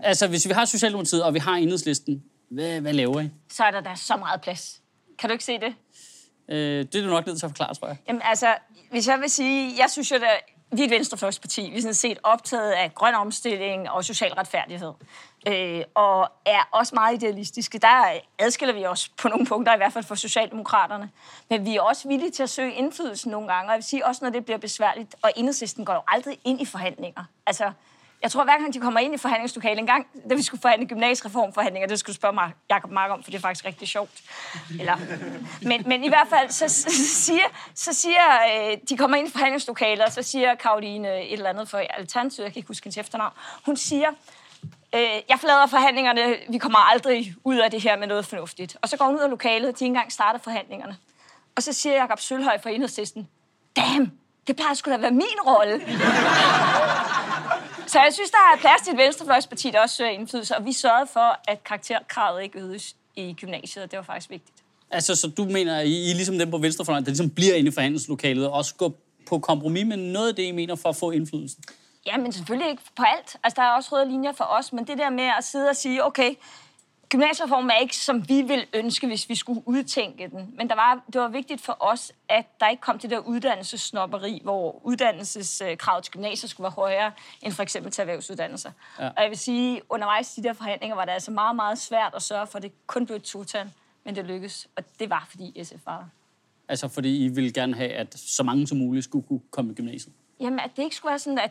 Altså, 0.00 0.26
hvis 0.26 0.48
vi 0.48 0.52
har 0.52 0.64
Socialdemokratiet, 0.64 1.24
og 1.24 1.34
vi 1.34 1.38
har 1.38 1.54
Enhedslisten, 1.54 2.22
hvad, 2.48 2.80
hvad 2.80 2.92
laver 2.92 3.20
I? 3.20 3.30
Så 3.50 3.64
er 3.64 3.70
der 3.70 3.80
da 3.80 3.94
så 3.96 4.16
meget 4.16 4.40
plads. 4.40 4.80
Kan 5.18 5.28
du 5.28 5.32
ikke 5.32 5.44
se 5.44 5.58
det? 5.58 5.74
Øh, 6.48 6.84
det 6.84 6.94
er 6.94 7.02
du 7.02 7.08
nok 7.08 7.26
nødt 7.26 7.38
til 7.38 7.46
at 7.46 7.50
forklare, 7.50 7.74
tror 7.74 7.88
jeg. 7.88 7.96
Jamen 8.08 8.22
altså, 8.24 8.54
hvis 8.90 9.08
jeg 9.08 9.20
vil 9.20 9.30
sige, 9.30 9.74
jeg 9.78 9.90
synes 9.90 10.10
jo, 10.10 10.16
at 10.16 10.22
vi 10.72 10.80
er 10.80 10.84
et 10.84 10.90
venstrefløjsparti. 10.90 11.70
Vi 11.70 11.76
er 11.76 11.80
sådan 11.80 11.94
set 11.94 12.18
optaget 12.22 12.70
af 12.70 12.94
grøn 12.94 13.14
omstilling 13.14 13.90
og 13.90 14.04
social 14.04 14.32
retfærdighed. 14.32 14.92
Øh, 15.48 15.82
og 15.94 16.28
er 16.46 16.68
også 16.72 16.94
meget 16.94 17.14
idealistiske. 17.14 17.78
Der 17.78 18.18
adskiller 18.38 18.74
vi 18.74 18.84
os 18.84 19.08
på 19.08 19.28
nogle 19.28 19.46
punkter, 19.46 19.74
i 19.74 19.76
hvert 19.76 19.92
fald 19.92 20.04
for 20.04 20.14
Socialdemokraterne. 20.14 21.10
Men 21.50 21.64
vi 21.64 21.76
er 21.76 21.80
også 21.80 22.08
villige 22.08 22.30
til 22.30 22.42
at 22.42 22.50
søge 22.50 22.74
indflydelse 22.74 23.28
nogle 23.28 23.52
gange. 23.52 23.68
Og 23.68 23.72
jeg 23.72 23.76
vil 23.76 23.84
sige, 23.84 24.06
også 24.06 24.24
når 24.24 24.30
det 24.30 24.44
bliver 24.44 24.58
besværligt, 24.58 25.14
og 25.22 25.32
enhedslisten 25.36 25.84
går 25.84 25.94
jo 25.94 26.00
aldrig 26.08 26.38
ind 26.44 26.60
i 26.60 26.64
forhandlinger. 26.64 27.24
Altså, 27.46 27.72
jeg 28.22 28.30
tror, 28.30 28.44
hver 28.44 28.58
gang 28.58 28.74
de 28.74 28.80
kommer 28.80 29.00
ind 29.00 29.14
i 29.14 29.18
forhandlingslokalet, 29.18 29.78
en 29.78 29.86
gang, 29.86 30.06
da 30.30 30.34
vi 30.34 30.42
skulle 30.42 30.60
forhandle 30.60 30.86
gymnasiereformforhandlinger, 30.86 31.88
det 31.88 31.98
skulle 31.98 32.16
spørge 32.16 32.34
mig, 32.34 32.52
Jacob 32.70 32.90
Mark 32.90 33.10
om, 33.10 33.22
for 33.22 33.30
det 33.30 33.38
er 33.38 33.42
faktisk 33.42 33.64
rigtig 33.64 33.88
sjovt. 33.88 34.10
Eller, 34.80 34.96
men, 35.62 35.82
men 35.86 36.04
i 36.04 36.08
hvert 36.08 36.28
fald, 36.28 36.50
så, 36.50 36.68
så 36.68 36.90
siger, 37.06 37.44
så 37.74 37.92
siger 37.92 38.20
øh, 38.70 38.78
de 38.88 38.96
kommer 38.96 39.16
ind 39.16 39.28
i 39.28 39.30
forhandlingslokalet, 39.30 40.04
og 40.04 40.12
så 40.12 40.22
siger 40.22 40.54
Karoline 40.54 41.22
et 41.22 41.32
eller 41.32 41.50
andet 41.50 41.68
for 41.68 41.78
Alternativet, 41.78 42.44
jeg 42.44 42.52
kan 42.52 42.58
ikke 42.58 42.68
huske 42.68 42.84
hendes 42.84 42.96
efternavn, 42.96 43.32
hun 43.66 43.76
siger, 43.76 44.08
øh, 44.94 45.00
jeg 45.28 45.38
forlader 45.40 45.66
forhandlingerne, 45.66 46.36
vi 46.48 46.58
kommer 46.58 46.78
aldrig 46.78 47.34
ud 47.44 47.56
af 47.56 47.70
det 47.70 47.82
her 47.82 47.96
med 47.98 48.06
noget 48.06 48.26
fornuftigt. 48.26 48.76
Og 48.82 48.88
så 48.88 48.96
går 48.96 49.04
hun 49.04 49.14
ud 49.14 49.20
af 49.20 49.30
lokalet, 49.30 49.68
og 49.68 49.78
de 49.78 49.84
ikke 49.84 49.90
engang 49.90 50.12
starter 50.12 50.38
forhandlingerne. 50.38 50.96
Og 51.56 51.62
så 51.62 51.72
siger 51.72 51.94
Jacob 51.94 52.20
Sølhøj 52.20 52.60
fra 52.62 52.70
enhedslisten, 52.70 53.28
damn, 53.76 54.12
det 54.46 54.56
plejer 54.56 54.74
sgu 54.74 54.90
da 54.90 54.94
at 54.94 55.02
være 55.02 55.10
min 55.10 55.40
rolle. 55.46 55.80
Så 57.92 57.98
jeg 57.98 58.12
synes, 58.12 58.30
der 58.30 58.38
er 58.54 58.58
plads 58.60 58.82
til 58.82 58.92
et 58.92 58.98
venstrefløjsparti, 58.98 59.70
der 59.70 59.80
også 59.80 59.96
søger 59.96 60.10
indflydelse, 60.10 60.56
og 60.56 60.64
vi 60.64 60.72
sørgede 60.72 61.06
for, 61.12 61.40
at 61.48 61.64
karakterkravet 61.64 62.42
ikke 62.42 62.60
øges 62.60 62.96
i 63.16 63.32
gymnasiet, 63.32 63.84
og 63.84 63.90
det 63.90 63.96
var 63.96 64.02
faktisk 64.02 64.30
vigtigt. 64.30 64.58
Altså, 64.90 65.16
så 65.16 65.28
du 65.28 65.44
mener, 65.44 65.78
at 65.78 65.86
I, 65.86 66.10
I 66.10 66.14
ligesom 66.14 66.38
dem 66.38 66.50
på 66.50 66.58
venstrefløjen, 66.58 67.04
der 67.04 67.10
ligesom 67.10 67.30
bliver 67.30 67.54
inde 67.54 67.68
i 67.68 67.72
forhandlingslokalet, 67.72 68.46
og 68.46 68.52
også 68.52 68.74
går 68.74 68.92
på 69.26 69.38
kompromis 69.38 69.86
med 69.86 69.96
noget 69.96 70.28
af 70.28 70.34
det, 70.34 70.42
I 70.42 70.50
mener, 70.50 70.74
for 70.74 70.88
at 70.88 70.96
få 70.96 71.10
indflydelse? 71.10 71.56
Ja, 72.06 72.16
men 72.16 72.32
selvfølgelig 72.32 72.70
ikke 72.70 72.82
på 72.96 73.02
alt. 73.02 73.36
Altså, 73.44 73.60
der 73.60 73.62
er 73.62 73.70
også 73.76 73.88
røde 73.92 74.08
linjer 74.08 74.32
for 74.32 74.44
os, 74.44 74.72
men 74.72 74.86
det 74.86 74.98
der 74.98 75.10
med 75.10 75.30
at 75.38 75.44
sidde 75.44 75.68
og 75.68 75.76
sige, 75.76 76.04
okay, 76.04 76.34
gymnasiereformen 77.12 77.70
er 77.70 77.76
ikke, 77.76 77.96
som 77.96 78.28
vi 78.28 78.42
vil 78.42 78.66
ønske, 78.72 79.06
hvis 79.06 79.28
vi 79.28 79.34
skulle 79.34 79.62
udtænke 79.66 80.28
den. 80.28 80.54
Men 80.56 80.68
der 80.68 80.74
var, 80.74 81.04
det 81.12 81.20
var 81.20 81.28
vigtigt 81.28 81.60
for 81.60 81.76
os, 81.80 82.12
at 82.28 82.60
der 82.60 82.68
ikke 82.68 82.80
kom 82.80 82.98
det 82.98 83.10
der 83.10 83.18
uddannelsesnopperi, 83.18 84.40
hvor 84.42 84.86
uddannelseskravet 84.86 86.04
til 86.04 86.12
gymnasiet 86.12 86.50
skulle 86.50 86.64
være 86.64 86.72
højere 86.72 87.12
end 87.42 87.52
for 87.52 87.62
eksempel 87.62 87.92
til 87.92 88.02
erhvervsuddannelser. 88.02 88.70
Ja. 88.98 89.08
Og 89.08 89.22
jeg 89.22 89.30
vil 89.30 89.38
sige, 89.38 89.80
undervejs 89.88 90.38
i 90.38 90.40
de 90.40 90.48
der 90.48 90.52
forhandlinger 90.52 90.96
var 90.96 91.04
det 91.04 91.12
altså 91.12 91.30
meget, 91.30 91.56
meget 91.56 91.78
svært 91.78 92.12
at 92.14 92.22
sørge 92.22 92.46
for, 92.46 92.56
at 92.56 92.62
det 92.62 92.72
kun 92.86 93.06
blev 93.06 93.16
et 93.16 93.22
total, 93.22 93.70
men 94.04 94.16
det 94.16 94.24
lykkedes. 94.24 94.68
Og 94.76 94.84
det 95.00 95.10
var, 95.10 95.26
fordi 95.30 95.64
SF 95.64 95.86
var 95.86 95.98
der. 95.98 96.06
Altså, 96.68 96.88
fordi 96.88 97.24
I 97.24 97.28
ville 97.28 97.52
gerne 97.52 97.74
have, 97.74 97.90
at 97.90 98.14
så 98.18 98.42
mange 98.42 98.66
som 98.66 98.78
muligt 98.78 99.04
skulle 99.04 99.26
kunne 99.26 99.40
komme 99.50 99.72
i 99.72 99.74
gymnasiet? 99.74 100.14
Jamen, 100.40 100.60
at 100.60 100.70
det 100.76 100.82
ikke 100.82 100.96
skulle 100.96 101.10
være 101.10 101.18
sådan, 101.18 101.38
at 101.38 101.50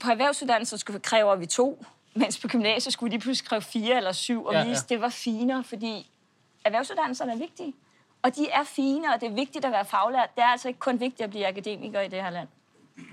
på 0.00 0.10
erhvervsuddannelser 0.10 0.76
skulle 0.76 1.00
kræve, 1.00 1.32
at 1.32 1.40
vi 1.40 1.46
to 1.46 1.84
mens 2.16 2.38
på 2.38 2.48
gymnasiet 2.48 2.92
skulle 2.92 3.12
de 3.12 3.18
pludselig 3.18 3.46
skrive 3.46 3.62
fire 3.62 3.96
eller 3.96 4.12
syv, 4.12 4.44
og 4.44 4.54
ja, 4.54 4.64
vise, 4.64 4.84
ja. 4.90 4.94
det 4.94 5.02
var 5.02 5.08
finere, 5.08 5.64
fordi 5.64 6.10
erhvervsuddannelserne 6.64 7.32
er 7.32 7.36
vigtige. 7.36 7.74
Og 8.22 8.36
de 8.36 8.48
er 8.48 8.64
fine, 8.64 9.14
og 9.14 9.20
det 9.20 9.26
er 9.26 9.34
vigtigt 9.34 9.64
at 9.64 9.72
være 9.72 9.84
faglært. 9.84 10.36
Det 10.36 10.42
er 10.42 10.46
altså 10.46 10.68
ikke 10.68 10.80
kun 10.80 11.00
vigtigt 11.00 11.20
at 11.20 11.30
blive 11.30 11.46
akademiker 11.46 12.00
i 12.00 12.08
det 12.08 12.22
her 12.22 12.30
land. 12.30 12.48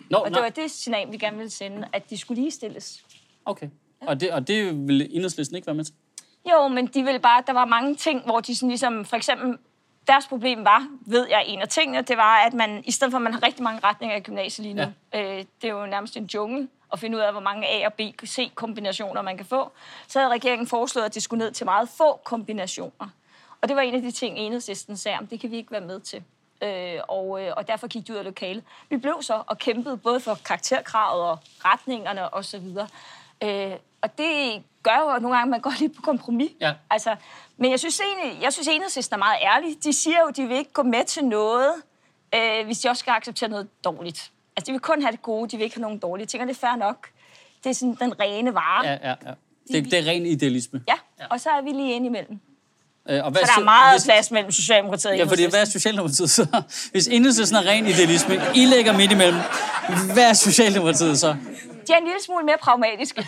No, 0.10 0.18
og 0.18 0.26
det 0.26 0.36
no. 0.36 0.42
var 0.42 0.50
det 0.50 0.72
signal, 0.72 1.12
vi 1.12 1.18
gerne 1.18 1.38
ville 1.38 1.50
sende, 1.50 1.88
at 1.94 2.10
de 2.10 2.18
skulle 2.18 2.42
ligestilles. 2.42 3.04
Okay. 3.46 3.70
Ja. 4.02 4.08
Og, 4.08 4.20
det, 4.20 4.32
og 4.32 4.48
det 4.48 4.88
ville 4.88 5.16
enhedslisten 5.16 5.56
ikke 5.56 5.66
være 5.68 5.76
med 5.76 5.84
til? 5.84 5.96
Jo, 6.52 6.68
men 6.68 6.88
de 6.88 7.04
ville 7.04 7.20
bare, 7.20 7.44
der 7.48 7.54
var 7.54 7.66
mange 7.66 7.96
ting, 7.96 8.22
hvor 8.26 8.40
de 8.40 8.56
sådan 8.56 8.70
ligesom, 8.70 9.06
for 9.06 9.16
eksempel, 9.16 9.58
deres 10.08 10.28
problem 10.28 10.66
var, 10.66 10.88
ved 11.06 11.28
jeg, 11.30 11.44
en 11.48 11.62
af 11.62 11.68
tingene, 11.68 12.02
det 12.02 12.18
var, 12.18 12.36
at 12.38 12.54
man, 12.54 12.84
i 12.86 12.92
stedet 12.92 13.12
for 13.12 13.18
at 13.18 13.22
man 13.22 13.34
har 13.34 13.44
rigtig 13.44 13.64
mange 13.64 13.80
retninger 13.84 14.16
i 14.16 14.20
gymnasiet 14.20 14.66
lige 14.66 14.74
nu, 14.74 14.84
ja. 15.14 15.38
øh, 15.38 15.46
det 15.62 15.70
er 15.70 15.74
jo 15.74 15.86
nærmest 15.86 16.18
en 16.18 16.26
jungle, 16.26 16.68
at 16.94 17.00
finde 17.00 17.18
ud 17.18 17.22
af, 17.22 17.32
hvor 17.32 17.42
mange 17.42 17.68
A 17.68 17.86
og 17.86 17.94
B, 17.94 18.02
C 18.26 18.52
kombinationer 18.56 19.22
man 19.22 19.38
kan 19.38 19.46
få, 19.46 19.72
så 20.08 20.20
havde 20.20 20.32
regeringen 20.32 20.68
foreslået, 20.68 21.06
at 21.06 21.14
det 21.14 21.24
skulle 21.24 21.46
ned 21.46 21.52
til 21.52 21.66
meget 21.66 21.90
få 21.90 22.20
kombinationer. 22.24 23.08
Og 23.62 23.70
det 23.70 23.76
var 23.76 23.82
en 23.82 23.96
af 23.96 24.02
de 24.02 24.12
ting, 24.12 24.38
enhedslisten 24.38 24.98
sagde, 24.98 25.18
om 25.18 25.28
det 25.28 25.40
kan 25.40 25.52
vi 25.52 25.58
ikke 25.58 25.72
være 25.72 25.82
med 25.82 26.00
til. 26.00 26.24
Øh, 26.64 27.00
og, 27.08 27.42
øh, 27.42 27.54
og 27.58 27.68
derfor 27.68 27.88
gik 27.88 28.08
de 28.08 28.14
ud 28.14 28.18
af 28.18 28.24
lokalet. 28.26 28.64
Vi 28.90 28.98
blev 28.98 29.18
så 29.22 29.44
og 29.48 29.58
kæmpede 29.58 29.98
både 29.98 30.20
for 30.20 30.40
karakterkravet 30.46 31.24
og 31.24 31.40
retningerne 31.66 32.34
osv. 32.34 32.66
Øh, 33.44 33.72
og 34.02 34.18
det 34.18 34.64
gør 34.84 35.00
jo 35.00 35.10
at 35.10 35.22
nogle 35.22 35.38
gange, 35.38 35.48
at 35.48 35.50
man 35.50 35.62
går 35.62 35.74
lidt 35.82 35.96
på 35.96 36.02
kompromis. 36.02 36.52
Ja. 36.62 36.74
Altså, 36.90 37.16
men 37.58 37.72
jeg 37.72 37.80
synes, 37.80 38.00
egentlig, 38.00 38.44
jeg 38.44 38.54
synes, 38.54 38.68
enhedslisten 38.68 39.14
er 39.14 39.18
meget 39.18 39.38
ærlig. 39.42 39.84
De 39.84 39.94
siger 39.94 40.20
jo, 40.20 40.28
at 40.28 40.38
de 40.38 40.48
vil 40.48 40.58
ikke 40.58 40.74
gå 40.74 40.84
med 40.84 41.06
til 41.06 41.26
noget, 41.26 41.74
øh, 42.36 42.66
hvis 42.66 42.80
de 42.80 42.90
også 42.90 43.00
skal 43.00 43.12
acceptere 43.12 43.50
noget 43.50 43.70
dårligt. 43.84 44.33
Altså, 44.58 44.66
de 44.68 44.72
vil 44.72 44.80
kun 44.80 45.02
have 45.02 45.12
det 45.12 45.22
gode, 45.22 45.50
de 45.50 45.58
vil 45.58 45.64
ikke 45.64 45.76
have 45.76 45.82
nogen 45.82 46.00
dårlige 46.00 46.28
ting, 46.28 46.44
og 46.44 46.48
det 46.48 46.56
er 46.56 46.60
fair 46.68 46.76
nok. 46.76 47.08
Det 47.64 47.70
er 47.70 47.74
sådan 47.74 47.98
den 48.00 48.20
rene 48.20 48.54
vare. 48.54 48.86
Ja, 48.88 49.10
ja, 49.10 49.16
ja. 49.26 49.34
Det, 49.72 49.92
det 49.92 50.00
er 50.00 50.12
ren 50.12 50.26
idealisme. 50.26 50.82
Ja, 50.88 50.94
og 51.30 51.40
så 51.40 51.50
er 51.50 51.62
vi 51.62 51.70
lige 51.70 51.94
ind 51.94 52.06
imellem. 52.06 52.40
Øh, 53.10 53.26
og 53.26 53.32
hvad 53.32 53.42
så 53.42 53.52
der 53.56 53.62
er 53.62 53.66
meget 53.66 53.94
hvis, 53.94 54.06
plads 54.06 54.32
mellem 54.32 54.52
Socialdemokratiet 54.52 55.12
og 55.12 55.18
Ja, 55.18 55.24
fordi 55.24 55.46
hvad 55.50 55.62
er 55.62 55.66
Socialdemokratiet 55.66 56.30
så? 56.30 56.62
Hvis 56.92 57.08
enhedslisten 57.08 57.58
er 57.58 57.66
ren 57.66 57.86
idealisme, 57.86 58.42
I 58.56 58.66
ligger 58.66 58.98
midt 58.98 59.12
imellem, 59.12 59.40
hvad 60.14 60.30
er 60.30 60.34
Socialdemokratiet 60.34 61.20
så? 61.20 61.36
De 61.88 61.94
er 61.94 61.98
en 61.98 62.04
lille 62.04 62.24
smule 62.26 62.46
mere 62.46 62.58
pragmatiske. 62.62 63.28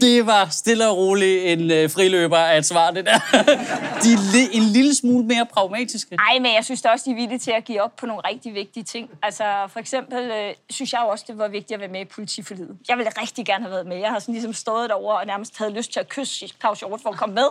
Det 0.00 0.26
var 0.26 0.48
stille 0.50 0.88
og 0.88 0.96
roligt 0.96 1.44
en 1.44 1.70
øh, 1.70 1.90
friløber 1.90 2.36
af 2.38 2.58
et 2.58 2.66
svar, 2.66 2.90
det 2.90 3.06
der. 3.06 3.18
De 4.02 4.12
er 4.12 4.18
li- 4.32 4.56
en 4.56 4.62
lille 4.62 4.94
smule 4.94 5.26
mere 5.26 5.46
pragmatiske. 5.46 6.16
Nej, 6.16 6.38
men 6.38 6.54
jeg 6.54 6.64
synes 6.64 6.82
da 6.82 6.88
også, 6.88 7.04
de 7.06 7.10
er 7.10 7.14
villige 7.14 7.38
til 7.38 7.50
at 7.50 7.64
give 7.64 7.82
op 7.82 7.96
på 7.96 8.06
nogle 8.06 8.22
rigtig 8.28 8.54
vigtige 8.54 8.84
ting. 8.84 9.10
Altså, 9.22 9.44
for 9.68 9.78
eksempel 9.80 10.18
øh, 10.30 10.54
synes 10.70 10.92
jeg 10.92 11.00
jo 11.04 11.08
også, 11.08 11.24
det 11.28 11.38
var 11.38 11.48
vigtigt 11.48 11.72
at 11.72 11.80
være 11.80 11.88
med 11.88 12.00
i 12.00 12.04
politiforlidet. 12.04 12.78
Jeg 12.88 12.96
ville 12.98 13.10
rigtig 13.20 13.46
gerne 13.46 13.64
have 13.64 13.72
været 13.72 13.86
med. 13.86 13.96
Jeg 13.96 14.10
har 14.10 14.18
sådan 14.18 14.32
ligesom 14.34 14.52
stået 14.52 14.88
derovre 14.90 15.18
og 15.18 15.26
nærmest 15.26 15.58
havde 15.58 15.72
lyst 15.72 15.92
til 15.92 16.00
at 16.00 16.08
kysse 16.08 16.48
Claus 16.60 16.78
Hjort 16.80 17.00
for 17.02 17.10
at 17.10 17.16
komme 17.16 17.34
med. 17.34 17.46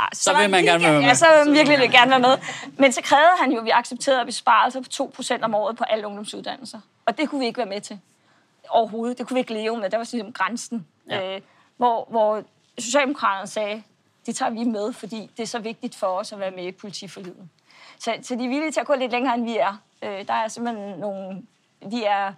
Ah, 0.00 0.08
så, 0.14 0.22
så 0.22 0.36
vil 0.36 0.50
man 0.50 0.64
gerne 0.64 0.84
være 0.84 0.92
med. 0.92 1.00
Ja, 1.08 1.14
så 1.14 1.26
vil 1.44 1.46
man 1.54 1.68
virkelig 1.68 1.90
gerne 1.90 2.10
være 2.10 2.20
med. 2.20 2.36
Men 2.78 2.92
så 2.92 3.02
krævede 3.02 3.32
han 3.40 3.52
jo, 3.52 3.58
at 3.58 3.64
vi 3.64 3.70
accepterede 3.70 4.26
besparelser 4.26 4.80
på 4.80 5.12
2% 5.20 5.42
om 5.42 5.54
året 5.54 5.76
på 5.76 5.84
alle 5.84 6.06
ungdomsuddannelser. 6.06 6.78
Og 7.06 7.18
det 7.18 7.28
kunne 7.28 7.40
vi 7.40 7.46
ikke 7.46 7.58
være 7.58 7.68
med 7.68 7.80
til 7.80 7.98
overhovedet. 8.68 9.18
Det 9.18 9.26
kunne 9.26 9.34
vi 9.34 9.40
ikke 9.40 9.52
leve 9.54 9.76
med. 9.76 9.90
Der 9.90 9.96
var 9.96 10.08
ligesom 10.12 10.32
grænsen. 10.32 10.86
Ja. 11.10 11.34
Øh, 11.34 11.40
hvor, 11.82 12.06
hvor 12.10 12.42
Socialdemokraterne 12.78 13.46
sagde, 13.46 13.82
det 14.26 14.36
tager 14.36 14.50
vi 14.50 14.64
med, 14.64 14.92
fordi 14.92 15.30
det 15.36 15.42
er 15.42 15.46
så 15.46 15.58
vigtigt 15.58 15.94
for 15.94 16.06
os 16.06 16.32
at 16.32 16.38
være 16.38 16.50
med 16.50 16.66
i 16.66 16.72
politiforlidet. 16.72 17.48
Så, 17.98 18.14
så 18.22 18.34
de 18.34 18.44
er 18.44 18.48
villige 18.48 18.70
til 18.70 18.80
at 18.80 18.86
gå 18.86 18.94
lidt 18.94 19.12
længere, 19.12 19.34
end 19.34 19.44
vi 19.44 19.56
er. 19.56 19.82
Øh, 20.02 20.26
der 20.26 20.34
er 20.34 20.48
simpelthen 20.48 20.98
nogle... 20.98 21.42
Vi 21.90 22.02
er, 22.06 22.32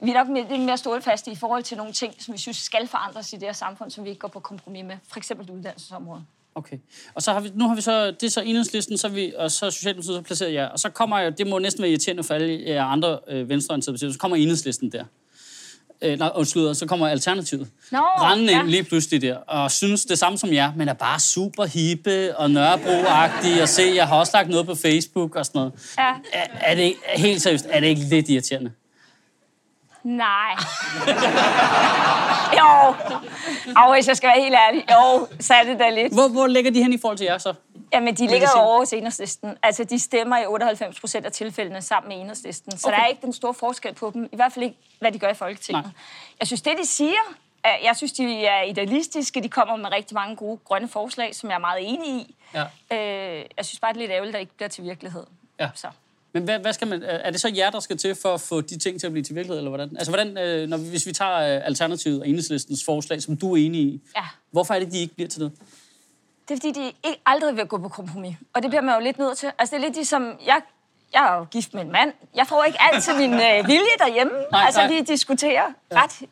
vi 0.00 0.10
er 0.10 0.14
nok 0.14 0.28
mere, 0.28 0.48
lidt 0.48 0.60
mere 0.60 0.76
stålfaste 0.76 1.30
i 1.30 1.34
forhold 1.34 1.62
til 1.62 1.76
nogle 1.76 1.92
ting, 1.92 2.14
som 2.22 2.34
vi 2.34 2.38
synes 2.38 2.56
skal 2.56 2.86
forandres 2.86 3.32
i 3.32 3.36
det 3.36 3.42
her 3.42 3.52
samfund, 3.52 3.90
som 3.90 4.04
vi 4.04 4.08
ikke 4.08 4.20
går 4.20 4.28
på 4.28 4.40
kompromis 4.40 4.84
med. 4.84 4.96
For 5.08 5.16
eksempel 5.16 5.50
uddannelsesområdet. 5.50 6.24
Okay. 6.54 6.78
Og 7.14 7.22
så 7.22 7.32
har 7.32 7.40
vi, 7.40 7.50
nu 7.54 7.68
har 7.68 7.74
vi 7.74 7.80
så, 7.80 8.10
det 8.10 8.22
er 8.22 8.30
så 8.30 8.40
enhedslisten, 8.40 8.98
så 8.98 9.08
vi, 9.08 9.32
og 9.36 9.50
så 9.50 9.70
Socialdemokratiet 9.70 10.16
så 10.16 10.22
placeret 10.22 10.54
jer. 10.54 10.68
Og 10.68 10.78
så 10.78 10.90
kommer 10.90 11.18
jeg, 11.18 11.38
det 11.38 11.46
må 11.46 11.58
næsten 11.58 11.82
være 11.82 11.90
irriterende 11.90 12.22
for 12.22 12.34
alle 12.34 12.62
jer 12.66 12.84
andre 12.84 13.18
øh, 13.28 13.48
venstreorienterede 13.48 14.12
så 14.12 14.18
kommer 14.18 14.36
enhedslisten 14.36 14.92
der 14.92 15.04
øh, 16.04 16.18
nej, 16.18 16.30
undskyld, 16.34 16.74
så 16.74 16.86
kommer 16.86 17.08
Alternativet 17.08 17.68
no, 17.90 17.98
rendende 17.98 18.52
ja. 18.52 18.62
lige 18.62 18.82
pludselig 18.84 19.22
der, 19.22 19.36
og 19.36 19.70
synes 19.70 20.04
det 20.04 20.18
samme 20.18 20.38
som 20.38 20.52
jer, 20.52 20.72
men 20.76 20.88
er 20.88 20.92
bare 20.92 21.20
super 21.20 21.64
hippe 21.64 22.36
og 22.36 22.50
nørrebro 22.50 23.04
og 23.62 23.68
se, 23.68 23.92
jeg 23.94 24.08
har 24.08 24.16
også 24.16 24.32
lagt 24.34 24.48
noget 24.48 24.66
på 24.66 24.74
Facebook 24.74 25.36
og 25.36 25.46
sådan 25.46 25.58
noget. 25.58 25.72
Ja. 25.98 26.10
Er, 26.32 26.46
er 26.60 26.74
det 26.74 26.94
helt 27.16 27.42
seriøst, 27.42 27.66
er 27.70 27.80
det 27.80 27.86
ikke 27.86 28.02
lidt 28.02 28.28
irriterende? 28.28 28.70
Nej. 30.04 30.54
jo. 32.58 32.94
Og 33.76 33.94
hvis 33.94 34.08
jeg 34.08 34.16
skal 34.16 34.26
være 34.26 34.42
helt 34.42 34.54
ærlig, 34.68 34.84
jo, 34.90 35.26
så 35.40 35.54
er 35.54 35.64
det 35.64 35.78
da 35.78 35.90
lidt. 35.90 36.12
Hvor, 36.12 36.28
hvor 36.28 36.46
ligger 36.46 36.70
de 36.70 36.82
hen 36.82 36.92
i 36.92 36.98
forhold 37.00 37.18
til 37.18 37.24
jer 37.24 37.38
så? 37.38 37.52
Jamen, 37.94 38.14
de 38.14 38.26
ligger 38.26 38.48
over 38.56 38.78
hos 38.78 38.92
enhedslisten. 38.92 39.56
Altså, 39.62 39.84
de 39.84 39.98
stemmer 39.98 40.38
i 40.38 40.46
98 40.46 41.00
procent 41.00 41.26
af 41.26 41.32
tilfældene 41.32 41.82
sammen 41.82 42.08
med 42.08 42.16
enhedslisten. 42.16 42.78
Så 42.78 42.88
okay. 42.88 42.96
der 42.96 43.02
er 43.02 43.06
ikke 43.06 43.22
den 43.22 43.32
store 43.32 43.54
forskel 43.54 43.94
på 43.94 44.10
dem. 44.14 44.28
I 44.32 44.36
hvert 44.36 44.52
fald 44.52 44.64
ikke, 44.64 44.76
hvad 44.98 45.12
de 45.12 45.18
gør 45.18 45.28
i 45.28 45.34
Folketinget. 45.34 45.84
Nej. 45.84 45.92
Jeg 46.40 46.46
synes, 46.46 46.62
det 46.62 46.72
de 46.82 46.86
siger, 46.86 47.36
jeg 47.64 47.96
synes, 47.96 48.12
de 48.12 48.46
er 48.46 48.62
idealistiske. 48.62 49.42
De 49.42 49.48
kommer 49.48 49.76
med 49.76 49.92
rigtig 49.92 50.14
mange 50.14 50.36
gode 50.36 50.58
grønne 50.64 50.88
forslag, 50.88 51.34
som 51.34 51.50
jeg 51.50 51.54
er 51.54 51.60
meget 51.60 51.78
enig 51.80 52.08
i. 52.08 52.34
Ja. 52.54 52.62
Øh, 52.96 53.44
jeg 53.56 53.64
synes 53.64 53.80
bare, 53.80 53.92
det 53.92 53.96
er 53.96 54.00
lidt 54.00 54.10
ærgerligt, 54.10 54.36
at 54.36 54.38
det 54.38 54.40
ikke 54.40 54.56
bliver 54.56 54.68
til 54.68 54.84
virkelighed. 54.84 55.24
Ja. 55.60 55.70
Så. 55.74 55.88
Men 56.32 56.42
hvad, 56.42 56.58
hvad 56.58 56.72
skal 56.72 56.88
man, 56.88 57.02
er 57.02 57.30
det 57.30 57.40
så 57.40 57.52
jer, 57.56 57.70
der 57.70 57.80
skal 57.80 57.96
til 57.96 58.14
for 58.14 58.34
at 58.34 58.40
få 58.40 58.60
de 58.60 58.78
ting 58.78 59.00
til 59.00 59.06
at 59.06 59.12
blive 59.12 59.24
til 59.24 59.34
virkelighed, 59.34 59.58
eller 59.58 59.70
hvordan? 59.70 59.96
Altså, 59.96 60.10
hvordan, 60.10 60.38
øh, 60.38 60.68
når, 60.68 60.76
hvis 60.76 61.06
vi 61.06 61.12
tager 61.12 61.56
øh, 61.56 61.66
Alternativet 61.66 62.20
og 62.20 62.28
Enhedslistens 62.28 62.84
forslag, 62.84 63.22
som 63.22 63.36
du 63.36 63.52
er 63.52 63.56
enig 63.56 63.80
i, 63.80 64.00
ja. 64.16 64.22
hvorfor 64.50 64.74
er 64.74 64.78
det, 64.78 64.92
de 64.92 64.98
ikke 64.98 65.14
bliver 65.14 65.28
til 65.28 65.40
det? 65.40 65.52
Det 66.48 66.54
er, 66.54 66.56
fordi 66.56 66.72
de 66.72 66.84
ikke 66.86 67.20
aldrig 67.26 67.56
vil 67.56 67.66
gå 67.66 67.78
på 67.78 67.88
kompromis. 67.88 68.36
Og 68.54 68.62
det 68.62 68.70
bliver 68.70 68.82
man 68.82 68.94
jo 68.94 69.00
lidt 69.00 69.18
nødt 69.18 69.38
til. 69.38 69.52
Altså, 69.58 69.76
det 69.76 69.82
er 69.82 69.86
lidt 69.86 69.94
ligesom, 69.94 70.32
jeg, 70.46 70.60
jeg 71.12 71.28
er 71.28 71.38
jo 71.38 71.44
gift 71.44 71.74
med 71.74 71.82
en 71.82 71.92
mand. 71.92 72.12
Jeg 72.34 72.46
får 72.46 72.64
ikke 72.64 72.78
altid 72.92 73.18
min 73.18 73.32
øh, 73.34 73.66
vilje 73.66 73.96
derhjemme. 73.98 74.32
Nej, 74.52 74.64
altså, 74.64 74.80
nej. 74.80 74.88
vi 74.90 75.00
diskuterer 75.00 75.64
ret 75.92 76.28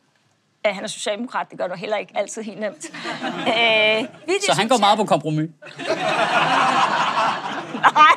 Ja, 0.65 0.73
han 0.73 0.85
er 0.85 0.89
socialdemokrat, 0.89 1.47
det 1.51 1.59
gør 1.59 1.67
du 1.67 1.75
heller 1.75 1.97
ikke 1.97 2.13
altid 2.17 2.43
helt 2.43 2.61
nemt. 2.61 2.91
Øh, 3.25 4.05
vi 4.27 4.33
så 4.47 4.55
han 4.57 4.69
går 4.69 4.79
meget 4.79 4.99
på 4.99 5.05
kompromis? 5.05 5.51
Nej. 7.83 8.17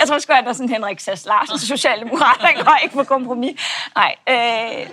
Jeg 0.00 0.08
tror 0.08 0.18
sgu, 0.18 0.32
han 0.32 0.46
er 0.46 0.52
sådan 0.52 0.68
Henrik 0.68 1.00
Sass 1.00 1.26
Larsen, 1.26 1.58
socialdemokrat. 1.58 2.36
Han 2.40 2.64
går 2.64 2.78
ikke 2.82 2.94
på 2.94 3.04
kompromis. 3.04 3.60
Nej. 3.96 4.14
Øh. 4.28 4.86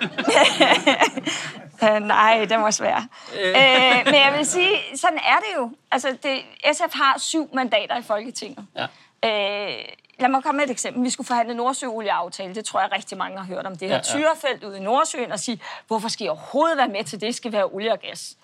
Nej, 2.02 2.46
det 2.50 2.58
var 2.58 2.72
svært. 2.72 3.02
Øh. 3.42 3.48
øh, 3.48 4.06
men 4.06 4.16
jeg 4.16 4.34
vil 4.38 4.46
sige, 4.46 4.78
sådan 4.96 5.18
er 5.18 5.38
det 5.40 5.58
jo. 5.58 5.72
Altså, 5.92 6.18
det, 6.24 6.42
SF 6.74 6.94
har 6.94 7.20
syv 7.20 7.50
mandater 7.54 7.98
i 7.98 8.02
Folketinget. 8.02 8.66
Ja. 8.76 8.84
Øh, 9.26 9.86
lad 10.20 10.30
mig 10.30 10.44
komme 10.44 10.58
med 10.58 10.66
et 10.66 10.72
eksempel. 10.72 11.04
Vi 11.04 11.10
skulle 11.10 11.28
forhandle 11.28 11.54
Nordsøolieaftale. 11.54 12.56
Det 12.56 12.66
tror 12.66 12.80
jeg 12.82 12.92
rigtig 12.92 13.18
mange 13.18 13.38
har 13.38 13.46
hørt 13.46 13.66
om. 13.66 13.76
Det 13.76 13.88
her 13.88 13.96
Ja, 13.96 13.96
ja, 13.96 14.02
tyrefelt 14.20 14.64
ude 14.64 14.78
i 14.78 14.82
Nordsøen 14.82 15.32
og 15.32 15.40
sige, 15.40 15.62
hvorfor 15.88 16.10
skal 16.10 16.26
I 16.26 16.30
overhovedet 16.30 16.78
være 16.78 16.88
med 16.88 17.04
til 17.04 17.22
det? 17.22 17.36
Skal 17.36 17.52
vi 17.52 17.56
have 17.56 17.74
olie 17.74 17.92
og 17.92 18.00
gas? 18.00 18.38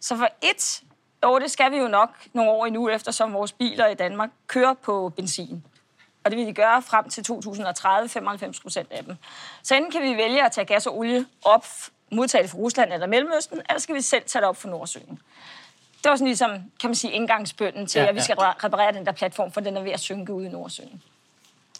Så 0.00 0.16
for 0.16 0.28
et, 0.42 0.82
jo, 1.24 1.38
det 1.38 1.50
skal 1.50 1.72
vi 1.72 1.76
jo 1.76 1.88
nok 1.88 2.10
nogle 2.32 2.50
år 2.50 2.66
endnu, 2.66 2.88
eftersom 2.88 3.32
vores 3.32 3.52
biler 3.52 3.86
i 3.86 3.94
Danmark 3.94 4.30
kører 4.46 4.74
på 4.74 5.12
benzin. 5.16 5.64
Og 6.24 6.30
det 6.30 6.38
vil 6.38 6.46
de 6.46 6.54
gøre 6.54 6.82
frem 6.82 7.08
til 7.10 7.24
2030, 7.24 8.08
95 8.08 8.60
procent 8.60 8.92
af 8.92 9.04
dem. 9.04 9.16
Så 9.62 9.74
enten 9.74 9.92
kan 9.92 10.02
vi 10.02 10.16
vælge 10.16 10.44
at 10.44 10.52
tage 10.52 10.64
gas 10.64 10.86
og 10.86 10.98
olie 10.98 11.26
op, 11.44 11.66
modtage 12.10 12.42
det 12.42 12.50
fra 12.50 12.58
Rusland 12.58 12.92
eller 12.92 13.06
Mellemøsten, 13.06 13.60
eller 13.68 13.80
skal 13.80 13.94
vi 13.94 14.00
selv 14.00 14.22
tage 14.26 14.40
det 14.40 14.48
op 14.48 14.56
fra 14.56 14.68
Nordsøen. 14.68 15.20
Det 16.02 16.10
var 16.10 16.16
sådan 16.16 16.26
ligesom, 16.26 16.50
kan 16.50 16.90
man 16.90 16.94
sige, 16.94 17.12
indgangsbønden 17.12 17.86
til, 17.86 17.98
Ja, 17.98 18.04
ja, 18.04 18.08
at 18.08 18.14
vi 18.14 18.20
skal 18.20 18.36
re- 18.36 18.64
reparere 18.64 18.92
den 18.92 19.06
der 19.06 19.12
platform, 19.12 19.52
for 19.52 19.60
den 19.60 19.76
er 19.76 19.82
ved 19.82 19.92
at 19.92 20.00
synke 20.00 20.32
ude 20.32 20.46
i 20.46 20.48
Nordsøen. 20.48 21.02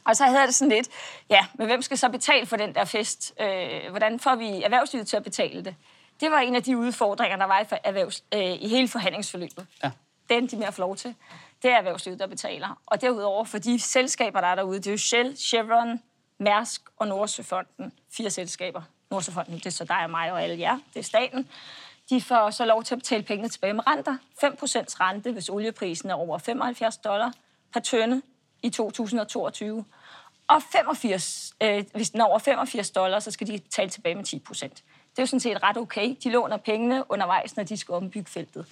Og 0.05 0.17
så 0.17 0.25
havde 0.25 0.47
det 0.47 0.55
sådan 0.55 0.73
lidt, 0.73 0.89
ja, 1.31 1.47
men 1.55 1.67
hvem 1.67 1.83
skal 1.83 1.99
så 1.99 2.09
betale 2.09 2.47
for 2.47 2.57
den 2.57 2.75
der 2.75 2.85
fest? 2.85 3.33
Øh, 3.41 3.91
hvordan 3.91 4.21
får 4.21 4.35
vi 4.35 4.63
erhvervslivet 4.63 5.07
til 5.09 5.17
at 5.17 5.23
betale 5.25 5.65
det? 5.65 5.75
Det 6.21 6.31
var 6.31 6.39
en 6.39 6.57
af 6.57 6.63
de 6.63 6.77
udfordringer, 6.77 7.37
der 7.37 7.45
var 7.45 7.61
i, 7.61 7.65
for 7.65 7.79
erhvervs, 7.85 8.25
øh, 8.35 8.41
i 8.41 8.69
hele 8.69 8.89
forhandlingsforløbet. 8.89 9.67
Ja. 9.85 9.91
Det 10.29 10.37
endte 10.39 10.57
de 10.57 10.61
med 10.61 10.67
at 10.69 10.75
få 10.75 10.81
lov 10.81 10.97
til. 10.97 11.15
Det 11.63 11.71
er 11.71 11.77
erhvervslivet, 11.77 12.19
der 12.19 12.27
betaler. 12.27 12.81
Og 12.87 13.01
derudover 13.01 13.45
for 13.45 13.59
de 13.59 13.81
selskaber, 13.81 14.41
der 14.41 14.49
er 14.49 14.55
derude, 14.55 14.79
det 14.79 14.87
er 14.87 14.91
jo 14.91 14.97
Shell, 14.99 15.37
Chevron, 15.37 16.01
Mærsk 16.39 16.81
og 16.97 17.07
Nordsøfonden. 17.09 17.93
Fire 18.13 18.31
selskaber. 18.31 18.83
Nordsøfonden, 19.11 19.55
det 19.55 19.67
er 19.67 19.71
så 19.71 19.85
dig 19.85 20.05
og 20.05 20.11
mig 20.11 20.33
og 20.33 20.43
alle 20.43 20.59
jer. 20.59 20.79
Det 20.95 21.01
er 21.01 21.05
staten. 21.05 21.49
De 22.11 22.23
får 22.23 22.51
så 22.51 22.65
lov 22.65 22.85
til 22.85 22.95
at 22.95 22.99
betale 22.99 23.23
pengene 23.23 23.49
tilbage 23.49 23.73
med 23.73 23.87
renter. 23.87 24.17
5% 24.45 24.47
rente, 25.01 25.33
hvis 25.33 25.49
olieprisen 25.49 26.11
er 26.11 26.15
over 26.15 26.39
75 26.39 26.97
dollar 26.97 27.33
per 27.73 27.81
tønde 27.81 28.23
i 28.63 28.71
2022. 28.71 29.85
Og 30.49 30.63
85, 30.63 31.53
øh, 31.63 31.85
hvis 31.95 32.11
den 32.11 32.21
er 32.21 32.25
over 32.25 32.39
85 32.39 32.91
dollar, 32.91 33.21
så 33.21 33.31
skal 33.31 33.47
de 33.47 33.59
betale 33.59 33.91
tilbage 33.91 34.15
med 34.15 34.25
10 34.25 34.39
procent. 34.39 34.75
Det 35.11 35.19
er 35.19 35.23
jo 35.23 35.27
sådan 35.27 35.41
set 35.41 35.63
ret 35.63 35.77
okay. 35.77 36.17
De 36.25 36.31
låner 36.31 36.57
pengene 36.57 37.11
undervejs, 37.11 37.57
når 37.57 37.65
de 37.65 37.77
skal 37.77 37.95
ombygge 37.95 38.31
feltet. 38.31 38.67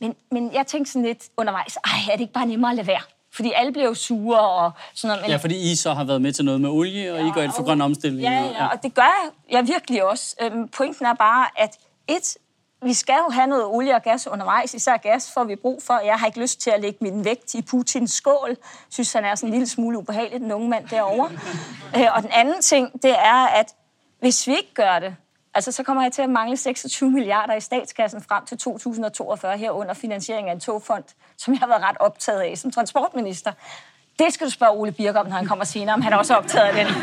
Men, 0.00 0.16
men 0.30 0.52
jeg 0.52 0.66
tænkte 0.66 0.92
sådan 0.92 1.06
lidt 1.06 1.28
undervejs, 1.36 1.76
ej, 1.76 1.90
er 2.10 2.16
det 2.16 2.20
ikke 2.20 2.32
bare 2.32 2.46
nemmere 2.46 2.70
at 2.70 2.76
lade 2.76 2.86
være? 2.86 3.02
Fordi 3.34 3.52
alle 3.56 3.72
bliver 3.72 3.86
jo 3.88 3.94
sure 3.94 4.40
og 4.40 4.70
sådan 4.94 5.08
noget. 5.08 5.22
Men 5.22 5.30
Ja, 5.30 5.36
fordi 5.36 5.72
I 5.72 5.76
så 5.76 5.92
har 5.94 6.04
været 6.04 6.22
med 6.22 6.32
til 6.32 6.44
noget 6.44 6.60
med 6.60 6.70
olie, 6.70 7.12
og 7.14 7.20
I 7.20 7.30
går 7.34 7.40
ind 7.42 7.52
for 7.52 7.62
grøn 7.64 7.80
omstilling. 7.80 8.22
Ja, 8.22 8.42
og- 8.44 8.52
ja, 8.52 8.66
og 8.66 8.82
det 8.82 8.94
gør 8.94 9.02
jeg, 9.02 9.30
jeg 9.50 9.66
virkelig 9.68 10.04
også. 10.04 10.36
Øhm, 10.42 10.68
pointen 10.68 11.06
er 11.06 11.14
bare, 11.14 11.46
at 11.56 11.76
et, 12.08 12.36
vi 12.82 12.92
skal 12.94 13.14
jo 13.26 13.30
have 13.30 13.46
noget 13.46 13.64
olie 13.66 13.94
og 13.94 14.02
gas 14.02 14.26
undervejs. 14.26 14.74
Især 14.74 14.96
gas 14.96 15.30
får 15.34 15.44
vi 15.44 15.56
brug 15.56 15.82
for. 15.82 15.98
Jeg 16.04 16.14
har 16.14 16.26
ikke 16.26 16.40
lyst 16.40 16.60
til 16.60 16.70
at 16.70 16.80
lægge 16.80 16.98
min 17.00 17.24
vægt 17.24 17.54
i 17.54 17.62
Putins 17.62 18.12
skål. 18.12 18.56
synes, 18.90 19.12
han 19.12 19.24
er 19.24 19.34
sådan 19.34 19.48
en 19.48 19.52
lille 19.52 19.68
smule 19.68 19.98
ubehagelig, 19.98 20.40
den 20.40 20.52
unge 20.52 20.68
mand 20.68 20.88
derovre. 20.88 21.30
øh, 21.96 22.06
og 22.16 22.22
den 22.22 22.30
anden 22.32 22.62
ting, 22.62 23.02
det 23.02 23.10
er, 23.18 23.46
at 23.46 23.74
hvis 24.20 24.46
vi 24.46 24.52
ikke 24.56 24.74
gør 24.74 24.98
det, 24.98 25.16
altså 25.54 25.72
så 25.72 25.82
kommer 25.82 26.02
jeg 26.02 26.12
til 26.12 26.22
at 26.22 26.30
mangle 26.30 26.56
26 26.56 27.10
milliarder 27.10 27.54
i 27.54 27.60
statskassen 27.60 28.22
frem 28.22 28.46
til 28.46 28.58
2042 28.58 29.58
herunder 29.58 29.94
finansiering 29.94 30.48
af 30.48 30.52
en 30.52 30.60
togfond, 30.60 31.04
som 31.38 31.54
jeg 31.54 31.60
har 31.60 31.66
været 31.66 31.82
ret 31.82 31.96
optaget 32.00 32.40
af 32.40 32.58
som 32.58 32.70
transportminister. 32.70 33.52
Det 34.18 34.34
skal 34.34 34.46
du 34.46 34.50
spørge 34.50 34.72
Ole 34.72 34.92
Birk 34.92 35.16
om, 35.16 35.26
når 35.26 35.36
han 35.36 35.46
kommer 35.46 35.64
senere, 35.64 35.94
om 35.94 36.02
han 36.02 36.12
er 36.12 36.16
også 36.16 36.34
optaget 36.34 36.66
af 36.66 36.84
den. 36.84 36.94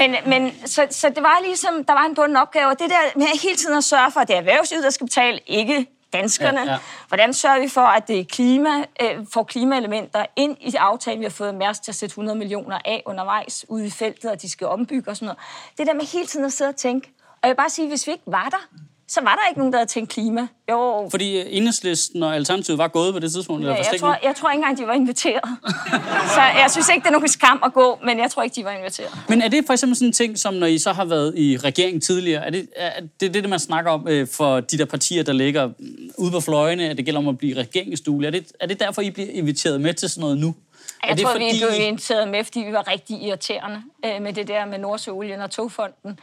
Men, 0.00 0.16
men 0.26 0.52
så, 0.66 0.86
så 0.90 1.08
det 1.08 1.22
var 1.22 1.38
ligesom, 1.44 1.84
der 1.84 1.92
var 1.92 2.04
en 2.04 2.14
bunden 2.14 2.36
opgave, 2.36 2.66
og 2.66 2.78
det 2.78 2.90
der 2.90 3.18
med 3.18 3.42
hele 3.42 3.56
tiden 3.56 3.76
at 3.76 3.84
sørge 3.84 4.10
for, 4.10 4.20
at 4.20 4.28
det 4.28 4.34
er 4.34 4.38
erhvervslivet, 4.38 4.84
der 4.84 4.90
skal 4.90 5.06
betale, 5.06 5.40
ikke 5.46 5.86
danskerne. 6.12 6.60
Ja, 6.60 6.70
Ja. 6.72 6.78
Hvordan 7.08 7.34
sørger 7.34 7.60
vi 7.60 7.68
for, 7.68 7.80
at 7.80 8.08
det 8.08 8.18
er 8.20 8.24
klima, 8.24 8.84
øh, 9.02 9.26
får 9.32 9.42
klimaelementer 9.42 10.26
ind 10.36 10.56
i 10.60 10.74
aftalen? 10.76 11.20
Vi 11.20 11.24
har 11.24 11.30
fået 11.30 11.54
Mærsk 11.54 11.82
til 11.82 11.90
at 11.90 11.94
sætte 11.94 12.12
100 12.12 12.38
millioner 12.38 12.78
af 12.84 13.02
undervejs 13.06 13.64
ude 13.68 13.86
i 13.86 13.90
feltet, 13.90 14.30
og 14.30 14.42
de 14.42 14.50
skal 14.50 14.66
ombygge 14.66 15.10
og 15.10 15.16
sådan 15.16 15.26
noget. 15.26 15.38
Det 15.78 15.86
der 15.86 15.94
med 15.94 16.12
hele 16.12 16.26
tiden 16.26 16.46
at 16.46 16.52
sidde 16.52 16.68
og 16.68 16.76
tænke. 16.76 17.12
Og 17.42 17.48
jeg 17.48 17.50
vil 17.50 17.56
bare 17.56 17.70
sige, 17.70 17.88
hvis 17.88 18.06
vi 18.06 18.12
ikke 18.12 18.24
var 18.26 18.48
der, 18.48 18.82
så 19.08 19.20
var 19.20 19.34
der 19.34 19.48
ikke 19.48 19.58
nogen, 19.58 19.72
der 19.72 19.78
havde 19.78 19.90
tænkt 19.90 20.10
klima. 20.10 20.46
Jo, 20.70 21.08
Fordi 21.10 21.40
øh, 21.40 21.46
Enhedslisten 21.48 22.22
og 22.22 22.34
Alternativet 22.34 22.78
var 22.78 22.88
gået 22.88 23.14
på 23.14 23.20
det 23.20 23.32
tidspunkt. 23.32 23.60
eller 23.60 23.72
Ja, 23.72 23.78
jeg, 23.78 23.86
forstår 23.90 24.06
tror, 24.06 24.18
jeg 24.22 24.36
tror 24.36 24.50
ikke 24.50 24.58
engang, 24.58 24.78
de 24.78 24.86
var 24.86 24.92
inviteret. 24.92 25.48
så 26.34 26.40
jeg 26.40 26.66
synes 26.70 26.88
ikke, 26.88 27.00
det 27.00 27.06
er 27.06 27.12
nogen 27.12 27.28
skam 27.28 27.62
at 27.64 27.72
gå, 27.72 27.98
men 28.04 28.18
jeg 28.18 28.30
tror 28.30 28.42
ikke, 28.42 28.56
de 28.56 28.64
var 28.64 28.70
inviteret. 28.70 29.10
Men 29.28 29.42
er 29.42 29.48
det 29.48 29.66
for 29.66 29.72
eksempel 29.72 29.96
sådan 29.96 30.08
en 30.08 30.12
ting, 30.12 30.38
som 30.38 30.54
når 30.54 30.66
I 30.66 30.78
så 30.78 30.92
har 30.92 31.04
været 31.04 31.38
i 31.38 31.56
regering 31.56 32.02
tidligere, 32.02 32.46
er 32.46 32.50
det 32.50 32.68
er 32.76 32.90
det, 33.20 33.34
det, 33.34 33.48
man 33.48 33.58
snakker 33.58 33.90
om 33.90 34.08
øh, 34.08 34.28
for 34.28 34.60
de 34.60 34.78
der 34.78 34.84
partier, 34.84 35.22
der 35.22 35.32
ligger 35.32 35.66
mm, 35.66 36.10
ude 36.18 36.30
på 36.30 36.40
fløjene, 36.40 36.90
at 36.90 36.96
det 36.96 37.04
gælder 37.04 37.20
om 37.20 37.28
at 37.28 37.38
blive 37.38 37.56
regeringsstule? 37.56 38.26
Er 38.26 38.30
det, 38.30 38.52
er 38.60 38.66
det 38.66 38.80
derfor, 38.80 39.02
I 39.02 39.10
bliver 39.10 39.28
inviteret 39.30 39.80
med 39.80 39.94
til 39.94 40.08
sådan 40.08 40.20
noget 40.20 40.38
nu? 40.38 40.54
er 41.02 41.08
Jeg 41.08 41.16
det 41.16 41.24
tror, 41.24 41.32
vi 41.32 41.50
blev 41.58 41.86
inviteret 41.86 42.28
med, 42.28 42.44
fordi 42.44 42.60
vi 42.60 42.72
var 42.72 42.88
rigtig 42.88 43.22
irriterende 43.22 43.82
øh, 44.04 44.22
med 44.22 44.32
det 44.32 44.48
der 44.48 44.64
med 44.66 44.78
Nordsøolien 44.78 45.40
og 45.40 45.50
togfonden. 45.50 46.18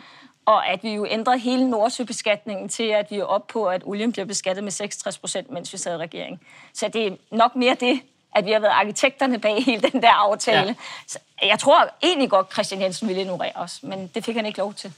Og 0.49 0.67
at 0.67 0.83
vi 0.83 0.89
jo 0.89 1.05
ændrede 1.09 1.39
hele 1.39 1.69
Nordsøbeskatningen 1.69 2.69
til, 2.69 2.83
at 2.83 3.11
vi 3.11 3.15
er 3.17 3.23
oppe 3.23 3.53
på, 3.53 3.65
at 3.65 3.81
olien 3.85 4.11
bliver 4.11 4.25
beskattet 4.25 4.63
med 4.63 4.71
66 4.71 5.17
procent, 5.17 5.51
mens 5.51 5.73
vi 5.73 5.77
sad 5.77 5.93
i 5.93 5.97
regering. 5.97 6.39
Så 6.73 6.87
det 6.93 7.07
er 7.07 7.11
nok 7.31 7.55
mere 7.55 7.75
det, 7.79 7.99
at 8.35 8.45
vi 8.45 8.51
har 8.51 8.59
været 8.59 8.71
arkitekterne 8.71 9.39
bag 9.39 9.63
hele 9.65 9.81
den 9.81 10.01
der 10.01 10.11
aftale. 10.11 10.67
Ja. 10.67 10.73
Så 11.07 11.19
jeg 11.43 11.59
tror 11.59 11.89
egentlig 12.03 12.29
godt, 12.29 12.53
Christian 12.53 12.81
Jensen 12.81 13.07
ville 13.07 13.21
ignorere 13.21 13.51
os, 13.55 13.83
men 13.83 14.11
det 14.15 14.25
fik 14.25 14.35
han 14.35 14.45
ikke 14.45 14.59
lov 14.59 14.73
til. 14.73 14.93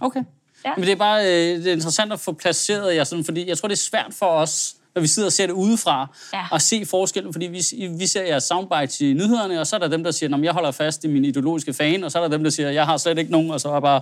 Okay. 0.00 0.20
Ja. 0.64 0.70
Ja. 0.70 0.74
Men 0.76 0.84
det 0.84 0.92
er 0.92 0.96
bare 0.96 1.24
øh, 1.24 1.58
det 1.58 1.66
er 1.66 1.72
interessant 1.72 2.12
at 2.12 2.20
få 2.20 2.32
placeret 2.32 2.96
jer 2.96 3.04
sådan, 3.04 3.24
fordi 3.24 3.48
jeg 3.48 3.58
tror, 3.58 3.68
det 3.68 3.74
er 3.74 3.78
svært 3.90 4.14
for 4.18 4.26
os, 4.26 4.74
når 4.94 5.00
vi 5.02 5.06
sidder 5.06 5.26
og 5.28 5.32
ser 5.32 5.46
det 5.46 5.52
udefra, 5.52 6.06
Ja. 6.32 6.42
at 6.52 6.62
se 6.62 6.84
forskellen, 6.86 7.32
fordi 7.32 7.46
vi, 7.46 7.62
vi 7.98 8.06
ser 8.06 8.22
jeres 8.22 8.44
soundbites 8.44 9.00
i 9.00 9.12
nyhederne, 9.12 9.60
og 9.60 9.66
så 9.66 9.76
er 9.76 9.80
der 9.80 9.88
dem, 9.88 10.04
der 10.04 10.10
siger, 10.10 10.36
at 10.36 10.42
jeg 10.44 10.52
holder 10.52 10.70
fast 10.70 11.04
i 11.04 11.08
min 11.08 11.24
ideologiske 11.24 11.72
fan, 11.74 12.04
og 12.04 12.12
så 12.12 12.18
er 12.18 12.22
der 12.22 12.28
dem, 12.36 12.42
der 12.44 12.50
siger, 12.50 12.70
jeg 12.70 12.84
har 12.86 12.96
slet 12.96 13.18
ikke 13.18 13.30
nogen, 13.30 13.50
og 13.50 13.60
så 13.60 13.68
er 13.68 13.72
jeg 13.72 13.82
bare 13.82 14.00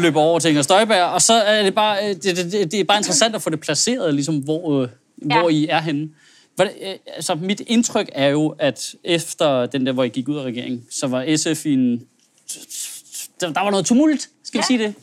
løber 0.00 0.20
over 0.20 0.38
til 0.38 0.48
Inger 0.48 0.62
Støjberg, 0.62 1.02
og 1.04 1.22
så 1.22 1.32
er 1.34 1.62
det 1.62 1.74
bare, 1.74 2.08
øh, 2.08 2.14
det, 2.16 2.36
det, 2.52 2.52
det, 2.72 2.80
er 2.80 2.84
bare 2.84 2.98
interessant 2.98 3.34
at 3.34 3.42
få 3.42 3.50
det 3.50 3.60
placeret, 3.60 4.14
ligesom, 4.14 4.36
hvor, 4.38 4.82
øh, 4.82 4.88
Ja. 5.30 5.38
hvor 5.40 5.48
I 5.48 5.66
er 5.66 5.80
henne. 5.80 6.08
Øh, 6.60 6.68
altså, 7.16 7.34
mit 7.34 7.62
indtryk 7.66 8.08
er 8.12 8.28
jo, 8.28 8.54
at 8.58 8.94
efter 9.04 9.66
den 9.66 9.86
der, 9.86 9.92
hvor 9.92 10.04
I 10.04 10.08
gik 10.08 10.28
ud 10.28 10.36
af 10.36 10.42
regeringen, 10.42 10.82
så 10.90 11.06
var 11.06 11.36
SF 11.36 11.66
i 11.66 11.72
en... 11.72 12.02
Der, 13.40 13.52
der 13.52 13.60
var 13.60 13.70
noget 13.70 13.86
tumult, 13.86 14.20
skal 14.44 14.58
vi 14.58 14.62
Ja. 14.62 14.66
sige 14.66 14.78
det? 14.78 14.94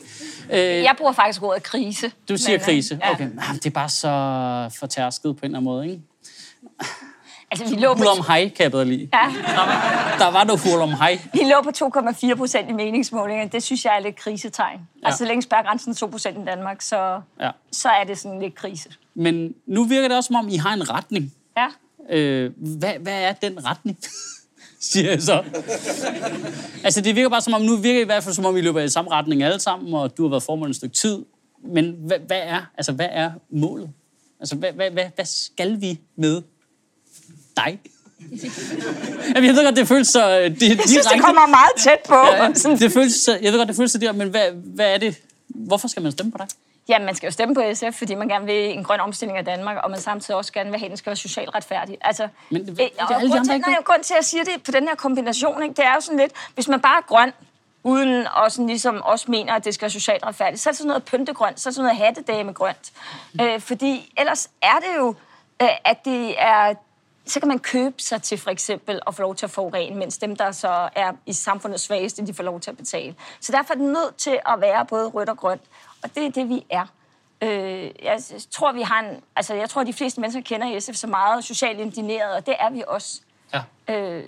Øh, 0.51 0.59
Jeg 0.59 0.95
bruger 0.97 1.11
faktisk 1.11 1.43
ordet 1.43 1.63
krise. 1.63 2.11
du 2.29 2.37
siger 2.37 2.49
men, 2.51 2.59
øh, 2.59 2.65
krise. 2.65 2.99
ja. 3.03 3.11
Okay. 3.11 3.23
Ah, 3.49 3.55
Det 3.55 3.65
er 3.65 3.69
bare 3.69 3.89
så 3.89 4.77
fortærsket 4.79 5.35
på 5.37 5.39
en 5.39 5.45
eller 5.45 5.57
anden 5.57 5.63
måde, 5.65 5.85
ikke? 5.89 6.01
Altså, 7.51 7.75
vi 7.75 7.81
lå 7.81 7.93
på, 7.93 8.03
om 8.03 8.25
hej, 8.27 8.49
kan 8.55 8.63
jeg 8.63 8.71
bedre 8.71 8.85
lide. 8.85 9.09
ja, 9.13 9.19
Der 10.19 10.31
var 10.31 10.43
noget 10.43 10.61
hul 10.71 10.81
om 10.81 10.89
hej. 10.93 11.19
vi 11.33 11.39
lå 11.43 11.61
på 11.63 11.71
2,4 12.29 12.35
procent 12.35 12.69
i 12.69 12.73
meningsmålingerne. 12.73 13.49
Det 13.49 13.63
synes 13.63 13.85
jeg 13.85 13.95
er 13.95 13.99
lidt 13.99 14.15
krisetegn. 14.15 14.79
Ja. 15.01 15.07
Altså, 15.07 15.17
så 15.17 15.25
længe 15.25 15.41
spærgrænsen 15.41 15.91
er 15.91 15.95
2 15.95 16.07
procent 16.07 16.37
i 16.37 16.45
Danmark, 16.45 16.81
så, 16.81 17.21
Ja. 17.39 17.51
så 17.71 17.89
er 17.89 18.03
det 18.03 18.17
sådan 18.19 18.39
lidt 18.41 18.55
krise. 18.55 18.89
Men 19.15 19.53
nu 19.67 19.83
virker 19.83 20.07
det 20.07 20.17
også, 20.17 20.27
som 20.27 20.35
om 20.35 20.49
I 20.49 20.55
har 20.57 20.73
en 20.73 20.89
retning. 20.89 21.33
Ja. 21.57 21.67
Øh, 22.09 22.51
hvad, 22.57 22.93
hvad 22.99 23.21
er 23.23 23.31
den 23.33 23.65
retning? 23.65 23.97
Siger 24.81 25.09
jeg 25.11 25.21
så. 25.21 25.43
altså, 26.83 27.01
det 27.01 27.15
virker 27.15 27.29
bare 27.29 27.41
som 27.41 27.53
om, 27.53 27.61
nu 27.61 27.75
virker 27.75 27.97
det 27.99 28.01
i 28.01 28.05
hvert 28.05 28.23
fald 28.23 28.35
som 28.35 28.45
om, 28.45 28.57
I 28.57 28.61
løber 28.61 28.81
i 28.81 28.89
samme 28.89 29.11
retning 29.11 29.43
alle 29.43 29.59
sammen, 29.59 29.93
og 29.93 30.17
du 30.17 30.23
har 30.23 30.29
været 30.29 30.43
formand 30.43 30.69
et 30.69 30.75
stykke 30.75 30.95
tid. 30.95 31.17
Men 31.73 31.95
hvad, 31.99 32.17
hvad, 32.27 32.39
er, 32.43 32.61
altså, 32.77 32.91
hvad 32.91 33.07
er 33.11 33.31
målet? 33.49 33.89
Altså, 34.39 34.55
hvad, 34.55 34.71
hvad, 34.71 34.91
hvad, 34.91 35.05
hvad 35.15 35.25
skal 35.25 35.81
vi 35.81 35.99
med 36.15 36.41
dig? 37.57 37.79
Jamen, 39.35 39.45
jeg 39.47 39.55
ved 39.55 39.65
godt, 39.65 39.75
det 39.75 39.87
føles 39.87 40.07
så 40.07 40.39
øh, 40.39 40.45
di- 40.45 40.47
Jeg 40.49 40.51
synes, 40.59 40.77
det 40.77 40.89
direkte. 40.89 41.19
kommer 41.19 41.47
meget 41.47 41.71
tæt 41.77 41.99
på. 42.07 42.15
Ja, 42.15 42.75
det 42.85 42.91
føles, 42.91 43.13
så- 43.15 43.39
jeg 43.41 43.51
ved 43.51 43.59
godt, 43.59 43.67
det 43.67 43.75
føles 43.75 43.91
så 43.91 43.97
der, 43.97 44.11
men 44.11 44.29
hvad, 44.29 44.51
hvad 44.53 44.93
er 44.93 44.97
det? 44.97 45.15
Hvorfor 45.47 45.87
skal 45.87 46.03
man 46.03 46.11
stemme 46.11 46.31
på 46.31 46.37
dig? 46.37 46.47
Ja, 46.91 46.99
man 46.99 47.15
skal 47.15 47.27
jo 47.27 47.31
stemme 47.31 47.55
på 47.55 47.61
SF, 47.73 47.97
fordi 47.97 48.15
man 48.15 48.27
gerne 48.27 48.45
vil 48.45 48.77
en 48.77 48.83
grøn 48.83 48.99
omstilling 48.99 49.37
af 49.37 49.45
Danmark, 49.45 49.77
og 49.83 49.89
man 49.91 49.99
samtidig 49.99 50.35
også 50.37 50.53
gerne 50.53 50.69
vil 50.69 50.79
have, 50.79 50.85
at 50.85 50.89
den 50.91 50.97
skal 50.97 51.09
være 51.09 51.15
socialt 51.15 51.55
retfærdig. 51.55 51.97
Altså, 52.01 52.27
Men 52.49 52.61
det- 52.65 52.69
øh, 52.71 52.77
det 52.77 52.89
er 52.99 53.05
og 53.05 53.15
alle 53.15 53.31
grund 53.31 53.45
til, 53.45 53.59
nej, 53.59 53.75
det? 53.77 53.85
grund 53.85 54.03
til, 54.03 54.13
at 54.13 54.17
jeg 54.17 54.25
siger 54.25 54.43
det 54.43 54.63
på 54.63 54.71
den 54.71 54.87
her 54.87 54.95
kombination, 54.95 55.63
ikke, 55.63 55.75
det 55.75 55.85
er 55.85 55.93
jo 55.95 56.01
sådan 56.01 56.19
lidt, 56.19 56.31
hvis 56.53 56.67
man 56.67 56.81
bare 56.81 56.97
er 56.97 57.01
grøn, 57.07 57.33
uden 57.83 58.27
og 58.27 58.51
sådan 58.51 58.67
ligesom 58.67 59.01
også 59.01 59.25
mener, 59.31 59.53
at 59.53 59.65
det 59.65 59.73
skal 59.73 59.81
være 59.81 59.89
socialt 59.91 60.25
retfærdigt, 60.25 60.61
så 60.61 60.69
er 60.69 60.71
det 60.71 60.77
sådan 60.77 60.87
noget 60.87 61.03
pyntegrønt, 61.03 61.59
så 61.59 61.69
er 61.69 61.71
det 61.71 61.75
sådan 61.75 61.85
noget 61.95 61.97
hattedamegrønt. 62.05 62.91
Øh, 63.41 63.61
fordi 63.61 64.13
ellers 64.17 64.49
er 64.61 64.75
det 64.79 64.97
jo, 64.97 65.15
øh, 65.61 65.67
at 65.85 66.05
det 66.05 66.35
er 66.41 66.73
så 67.25 67.39
kan 67.39 67.47
man 67.47 67.59
købe 67.59 67.95
sig 68.01 68.21
til 68.21 68.37
for 68.37 68.49
eksempel 68.49 68.99
at 69.07 69.15
få 69.15 69.21
lov 69.21 69.35
til 69.35 69.45
at 69.45 69.51
forurene, 69.51 69.95
mens 69.95 70.17
dem, 70.17 70.35
der 70.35 70.51
så 70.51 70.89
er 70.95 71.11
i 71.25 71.33
samfundets 71.33 71.83
svageste, 71.83 72.25
de 72.27 72.33
får 72.33 72.43
lov 72.43 72.59
til 72.59 72.71
at 72.71 72.77
betale. 72.77 73.15
Så 73.41 73.51
derfor 73.51 73.73
er 73.73 73.77
det 73.77 73.87
nødt 73.87 74.15
til 74.17 74.39
at 74.45 74.61
være 74.61 74.85
både 74.85 75.07
rødt 75.07 75.29
og 75.29 75.37
grønt, 75.37 75.61
og 76.03 76.15
det 76.15 76.25
er 76.25 76.31
det, 76.31 76.49
vi 76.49 76.63
er. 76.69 76.85
Øh, 77.43 77.89
jeg 78.03 78.19
tror, 78.51 78.71
vi 78.71 78.81
har 78.81 78.99
en, 78.99 79.17
altså, 79.35 79.53
jeg 79.53 79.69
tror, 79.69 79.83
de 79.83 79.93
fleste 79.93 80.21
mennesker 80.21 80.41
kender 80.41 80.79
SF 80.79 80.93
så 80.93 81.07
meget 81.07 81.43
socialt 81.43 81.79
indigneret, 81.79 82.31
og 82.35 82.45
det 82.45 82.55
er 82.59 82.69
vi 82.69 82.83
også. 82.87 83.21
Ja. 83.53 83.95
Øh, 83.95 84.23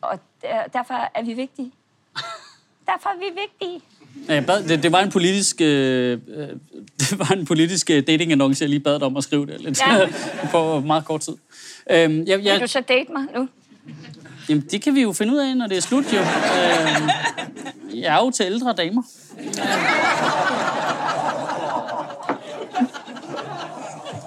og 0.00 0.20
der, 0.42 0.62
derfor 0.72 0.94
er 1.14 1.22
vi 1.22 1.32
vigtige. 1.32 1.72
derfor 2.90 3.08
er 3.08 3.18
vi 3.18 3.40
vigtige. 3.40 3.80
Ja, 4.28 4.34
Jeg 4.34 4.46
bad, 4.46 4.68
det, 4.68 4.82
det, 4.82 4.92
var 4.92 5.00
en 5.00 5.10
politisk, 5.10 5.60
øh, 5.60 6.18
øh, 6.28 6.48
det 7.00 7.18
var 7.18 7.30
en 7.30 7.44
politisk 7.44 7.90
øh, 7.90 8.06
datingannonce, 8.06 8.62
jeg 8.62 8.68
lige 8.68 8.80
bad 8.80 8.98
dig 8.98 9.06
om 9.06 9.16
at 9.16 9.24
skrive 9.24 9.46
det 9.46 9.60
lidt 9.60 9.80
Ja. 9.80 10.08
på 10.52 10.80
meget 10.80 11.04
kort 11.04 11.20
tid. 11.20 11.36
Øhm, 11.90 12.24
jeg, 12.26 12.38
Vil 12.38 12.46
jeg, 12.46 12.60
du 12.60 12.66
så 12.66 12.80
date 12.80 13.12
mig 13.12 13.26
nu? 13.36 13.48
Jamen, 14.48 14.66
det 14.70 14.82
kan 14.82 14.94
vi 14.94 15.02
jo 15.02 15.12
finde 15.12 15.32
ud 15.32 15.38
af, 15.38 15.56
når 15.56 15.66
det 15.66 15.76
er 15.76 15.80
slut, 15.80 16.04
jo. 16.12 16.18
Øh, 16.18 17.08
jeg 18.00 18.16
er 18.18 18.24
jo 18.24 18.30
til 18.30 18.46
ældre 18.46 18.72
damer. 18.72 19.02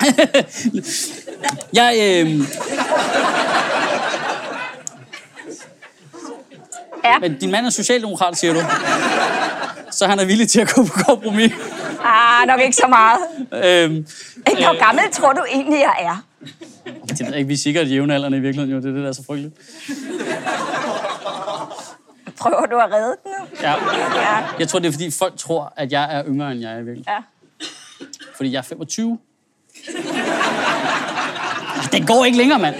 jeg, 1.79 1.95
øh, 2.25 2.39
Ja. 7.03 7.19
men 7.19 7.37
din 7.39 7.51
mand 7.51 7.65
er 7.65 7.69
socialdemokrat, 7.69 8.37
siger 8.37 8.53
du. 8.53 8.59
Så 9.91 10.07
han 10.07 10.19
er 10.19 10.25
villig 10.25 10.49
til 10.49 10.61
at 10.61 10.71
gå 10.75 10.83
på 10.85 10.93
kompromis. 11.07 11.51
Ah, 12.05 12.47
nok 12.47 12.59
ikke 12.61 12.75
så 12.75 12.87
meget. 12.87 13.19
Øhm, 13.65 14.07
Hvor 14.45 14.85
gammel 14.85 15.03
tror 15.11 15.33
du 15.33 15.43
egentlig, 15.51 15.79
jeg 15.79 15.95
er? 15.99 16.23
det 17.07 17.19
ved 17.19 17.27
jeg 17.27 17.37
ikke, 17.37 17.47
vi 17.47 17.53
er 17.53 17.57
sikkert 17.57 17.89
jævnaldrende 17.91 18.37
i 18.37 18.41
virkeligheden, 18.41 18.71
jo. 18.75 18.77
Det 18.81 18.89
er 18.89 18.93
det, 18.93 19.03
der 19.03 19.09
er 19.09 19.13
så 19.13 19.23
frygteligt. 19.25 19.55
Prøver 22.37 22.65
du 22.65 22.77
at 22.77 22.91
redde 22.93 23.15
den 23.23 23.31
nu? 23.39 23.45
Ja. 23.61 23.71
Ja. 24.21 24.37
Jeg 24.59 24.67
tror, 24.67 24.79
det 24.79 24.87
er, 24.87 24.91
fordi 24.91 25.11
folk 25.11 25.37
tror, 25.37 25.73
at 25.77 25.91
jeg 25.91 26.17
er 26.17 26.23
yngre, 26.27 26.51
end 26.51 26.61
jeg 26.61 26.69
er 26.71 26.75
i 26.79 26.83
virkeligheden. 26.83 27.05
ja. 27.07 27.65
Fordi 28.35 28.51
jeg 28.51 28.57
er 28.57 28.61
25. 28.63 29.17
Det 31.91 32.07
går 32.07 32.25
ikke 32.25 32.37
længere, 32.37 32.59
mand. 32.59 32.75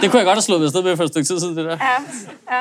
Det 0.00 0.10
kunne 0.10 0.18
jeg 0.18 0.24
godt 0.24 0.36
have 0.36 0.42
slået 0.42 0.60
ved 0.60 0.68
sted 0.68 0.82
med 0.82 0.96
for 0.96 1.04
et 1.04 1.10
stykke 1.10 1.26
tid 1.26 1.40
siden, 1.40 1.56
det 1.56 1.64
der. 1.64 1.70
Ja, 1.70 2.56
ja. 2.56 2.60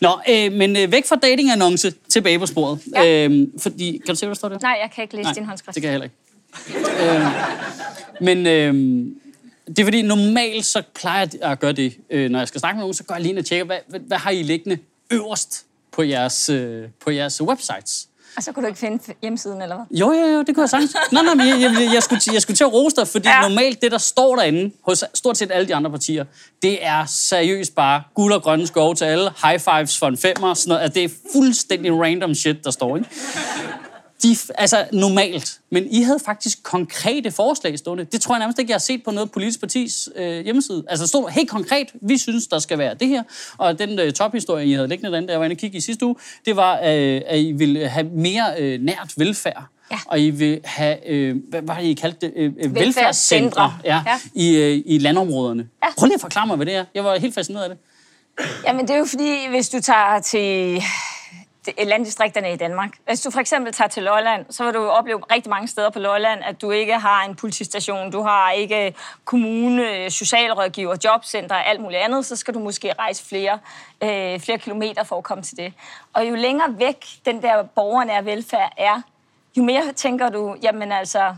Nå, 0.00 0.20
øh, 0.28 0.52
men 0.52 0.76
øh, 0.76 0.92
væk 0.92 1.06
fra 1.06 1.16
datingannonce 1.16 1.92
tilbage 2.08 2.38
på 2.38 2.46
sporet. 2.46 2.78
Ja. 2.94 3.24
Øhm, 3.24 3.52
fordi, 3.58 4.00
kan 4.06 4.14
du 4.14 4.18
se, 4.18 4.26
hvad 4.26 4.34
der 4.34 4.38
står 4.38 4.48
der? 4.48 4.58
Nej, 4.62 4.78
jeg 4.82 4.90
kan 4.94 5.02
ikke 5.02 5.16
læse 5.16 5.34
din 5.34 5.44
håndskrift. 5.44 5.74
det 5.74 5.82
kan 5.82 5.92
jeg 5.92 6.00
heller 6.00 6.04
ikke. 6.04 7.16
øh, 7.16 7.26
men 8.20 8.46
øh, 8.46 8.74
det 9.66 9.78
er 9.78 9.84
fordi, 9.84 10.02
normalt 10.02 10.66
så 10.66 10.82
plejer 10.94 11.26
jeg 11.40 11.50
at 11.50 11.60
gøre 11.60 11.72
det, 11.72 11.96
øh, 12.10 12.30
når 12.30 12.38
jeg 12.38 12.48
skal 12.48 12.60
snakke 12.60 12.76
med 12.76 12.82
nogen, 12.82 12.94
så 12.94 13.04
går 13.04 13.14
jeg 13.14 13.22
lige 13.22 13.30
ind 13.30 13.38
og 13.38 13.44
tjekker, 13.44 13.64
hvad, 13.66 13.78
hvad, 13.86 14.00
hvad 14.00 14.18
har 14.18 14.30
I 14.30 14.42
liggende 14.42 14.78
øverst 15.10 15.64
på 15.92 16.02
jeres, 16.02 16.48
øh, 16.48 16.84
på 17.04 17.10
jeres 17.10 17.42
websites? 17.42 18.08
Og 18.36 18.42
så 18.42 18.52
kunne 18.52 18.62
du 18.62 18.68
ikke 18.68 18.78
finde 18.80 19.02
hjemmesiden, 19.22 19.62
eller 19.62 19.76
hvad? 19.76 19.98
Jo, 19.98 20.12
jo, 20.12 20.26
jo, 20.26 20.42
det 20.42 20.54
kunne 20.54 20.62
jeg 20.62 20.70
sagtens. 20.70 20.96
Nej, 21.12 21.22
nej, 21.34 21.46
jeg, 21.46 21.60
jeg, 21.60 21.90
jeg, 21.94 22.02
skulle, 22.02 22.20
til- 22.20 22.32
jeg 22.32 22.42
skulle 22.42 22.56
til 22.56 22.64
at 22.64 22.72
rose 22.72 22.96
dig, 22.96 23.08
fordi. 23.08 23.28
Ja. 23.28 23.40
normalt 23.40 23.82
det, 23.82 23.92
der 23.92 23.98
står 23.98 24.36
derinde 24.36 24.70
hos 24.86 25.04
stort 25.14 25.38
set 25.38 25.50
alle 25.52 25.68
de 25.68 25.74
andre 25.74 25.90
partier, 25.90 26.24
det 26.62 26.84
er 26.86 27.04
seriøst 27.06 27.74
bare 27.74 28.02
guld 28.14 28.32
og 28.32 28.42
grønne 28.42 28.66
skove 28.66 28.94
til 28.94 29.04
alle, 29.04 29.30
high 29.44 29.60
fives 29.60 29.98
for 29.98 30.06
en 30.06 30.16
femmer, 30.18 30.54
sådan 30.54 30.68
noget. 30.68 30.82
Altså, 30.82 30.94
det 30.94 31.04
er 31.04 31.08
fuldstændig 31.32 31.92
random 31.92 32.34
shit, 32.34 32.64
der 32.64 32.70
står, 32.70 32.96
ikke? 32.96 33.08
De, 34.22 34.36
altså 34.54 34.86
normalt. 34.92 35.58
Men 35.70 35.86
I 35.90 36.02
havde 36.02 36.18
faktisk 36.24 36.62
konkrete 36.62 37.30
forslag 37.30 37.78
stående. 37.78 38.04
Det 38.04 38.20
tror 38.20 38.34
jeg 38.34 38.38
nærmest 38.38 38.58
ikke, 38.58 38.70
jeg 38.70 38.74
har 38.74 38.78
set 38.80 39.04
på 39.04 39.10
noget 39.10 39.30
politisk 39.30 39.60
partis 39.60 40.08
øh, 40.16 40.44
hjemmeside. 40.44 40.84
Altså 40.88 41.06
stod 41.06 41.30
helt 41.30 41.50
konkret, 41.50 41.86
vi 42.02 42.18
synes, 42.18 42.46
der 42.46 42.58
skal 42.58 42.78
være 42.78 42.94
det 42.94 43.08
her. 43.08 43.22
Og 43.58 43.78
den 43.78 43.98
øh, 43.98 44.12
tophistorie, 44.12 44.66
I 44.66 44.72
havde 44.72 44.88
liggende 44.88 45.10
derinde, 45.10 45.28
der 45.28 45.32
jeg 45.34 45.40
var 45.40 45.44
inde 45.44 45.54
og 45.54 45.58
kigge 45.58 45.78
i 45.78 45.80
sidste 45.80 46.06
uge, 46.06 46.16
det 46.46 46.56
var, 46.56 46.74
øh, 46.78 47.20
at 47.26 47.38
I 47.38 47.52
ville 47.52 47.88
have 47.88 48.06
mere 48.06 48.44
øh, 48.58 48.80
nært 48.80 49.12
velfærd. 49.16 49.62
Ja. 49.90 49.96
Og 50.06 50.20
I 50.20 50.30
vil 50.30 50.60
have, 50.64 51.08
øh, 51.08 51.36
hvad 51.48 51.62
var 51.62 51.78
det, 51.80 51.84
I 51.86 51.94
kaldte 51.94 52.26
det? 52.26 52.32
Øh, 52.36 52.52
øh, 52.64 52.74
Velfærdscentre. 52.74 53.74
ja, 53.84 54.02
Ja. 54.06 54.18
I, 54.34 54.56
øh, 54.56 54.82
i 54.86 54.98
landområderne. 54.98 55.68
Ja. 55.82 55.88
Prøv 55.98 56.06
lige 56.06 56.14
at 56.14 56.20
forklare 56.20 56.46
mig, 56.46 56.56
hvad 56.56 56.66
det 56.66 56.74
er. 56.74 56.84
Jeg 56.94 57.04
var 57.04 57.18
helt 57.18 57.34
fascineret 57.34 57.62
af 57.64 57.68
det. 57.70 57.78
Jamen, 58.66 58.88
det 58.88 58.94
er 58.94 58.98
jo 58.98 59.04
fordi, 59.04 59.48
hvis 59.50 59.68
du 59.68 59.80
tager 59.80 60.20
til 60.20 60.82
landdistrikterne 61.84 62.52
i 62.52 62.56
Danmark. 62.56 62.90
Hvis 63.06 63.20
du 63.20 63.30
for 63.30 63.40
eksempel 63.40 63.72
tager 63.72 63.88
til 63.88 64.02
Lolland, 64.02 64.46
så 64.50 64.64
vil 64.64 64.74
du 64.74 64.88
opleve 64.88 65.18
rigtig 65.18 65.50
mange 65.50 65.68
steder 65.68 65.90
på 65.90 65.98
Lolland, 65.98 66.40
at 66.44 66.62
du 66.62 66.70
ikke 66.70 66.94
har 66.94 67.24
en 67.24 67.34
politistation, 67.34 68.10
du 68.10 68.22
har 68.22 68.50
ikke 68.50 68.94
kommune, 69.24 70.10
socialrådgiver, 70.10 70.96
jobcenter 71.04 71.54
og 71.54 71.66
alt 71.66 71.80
muligt 71.80 72.00
andet, 72.00 72.26
så 72.26 72.36
skal 72.36 72.54
du 72.54 72.58
måske 72.58 72.92
rejse 72.98 73.24
flere, 73.24 73.58
øh, 74.02 74.40
flere 74.40 74.58
kilometer 74.58 75.04
for 75.04 75.18
at 75.18 75.24
komme 75.24 75.42
til 75.42 75.56
det. 75.56 75.72
Og 76.12 76.28
jo 76.28 76.34
længere 76.34 76.78
væk 76.78 77.06
den 77.24 77.42
der 77.42 77.62
borgernære 77.62 78.24
velfærd 78.24 78.72
er, 78.76 79.02
jo 79.56 79.62
mere 79.62 79.92
tænker 79.92 80.28
du, 80.28 80.56
jamen 80.62 80.92
altså, 80.92 81.34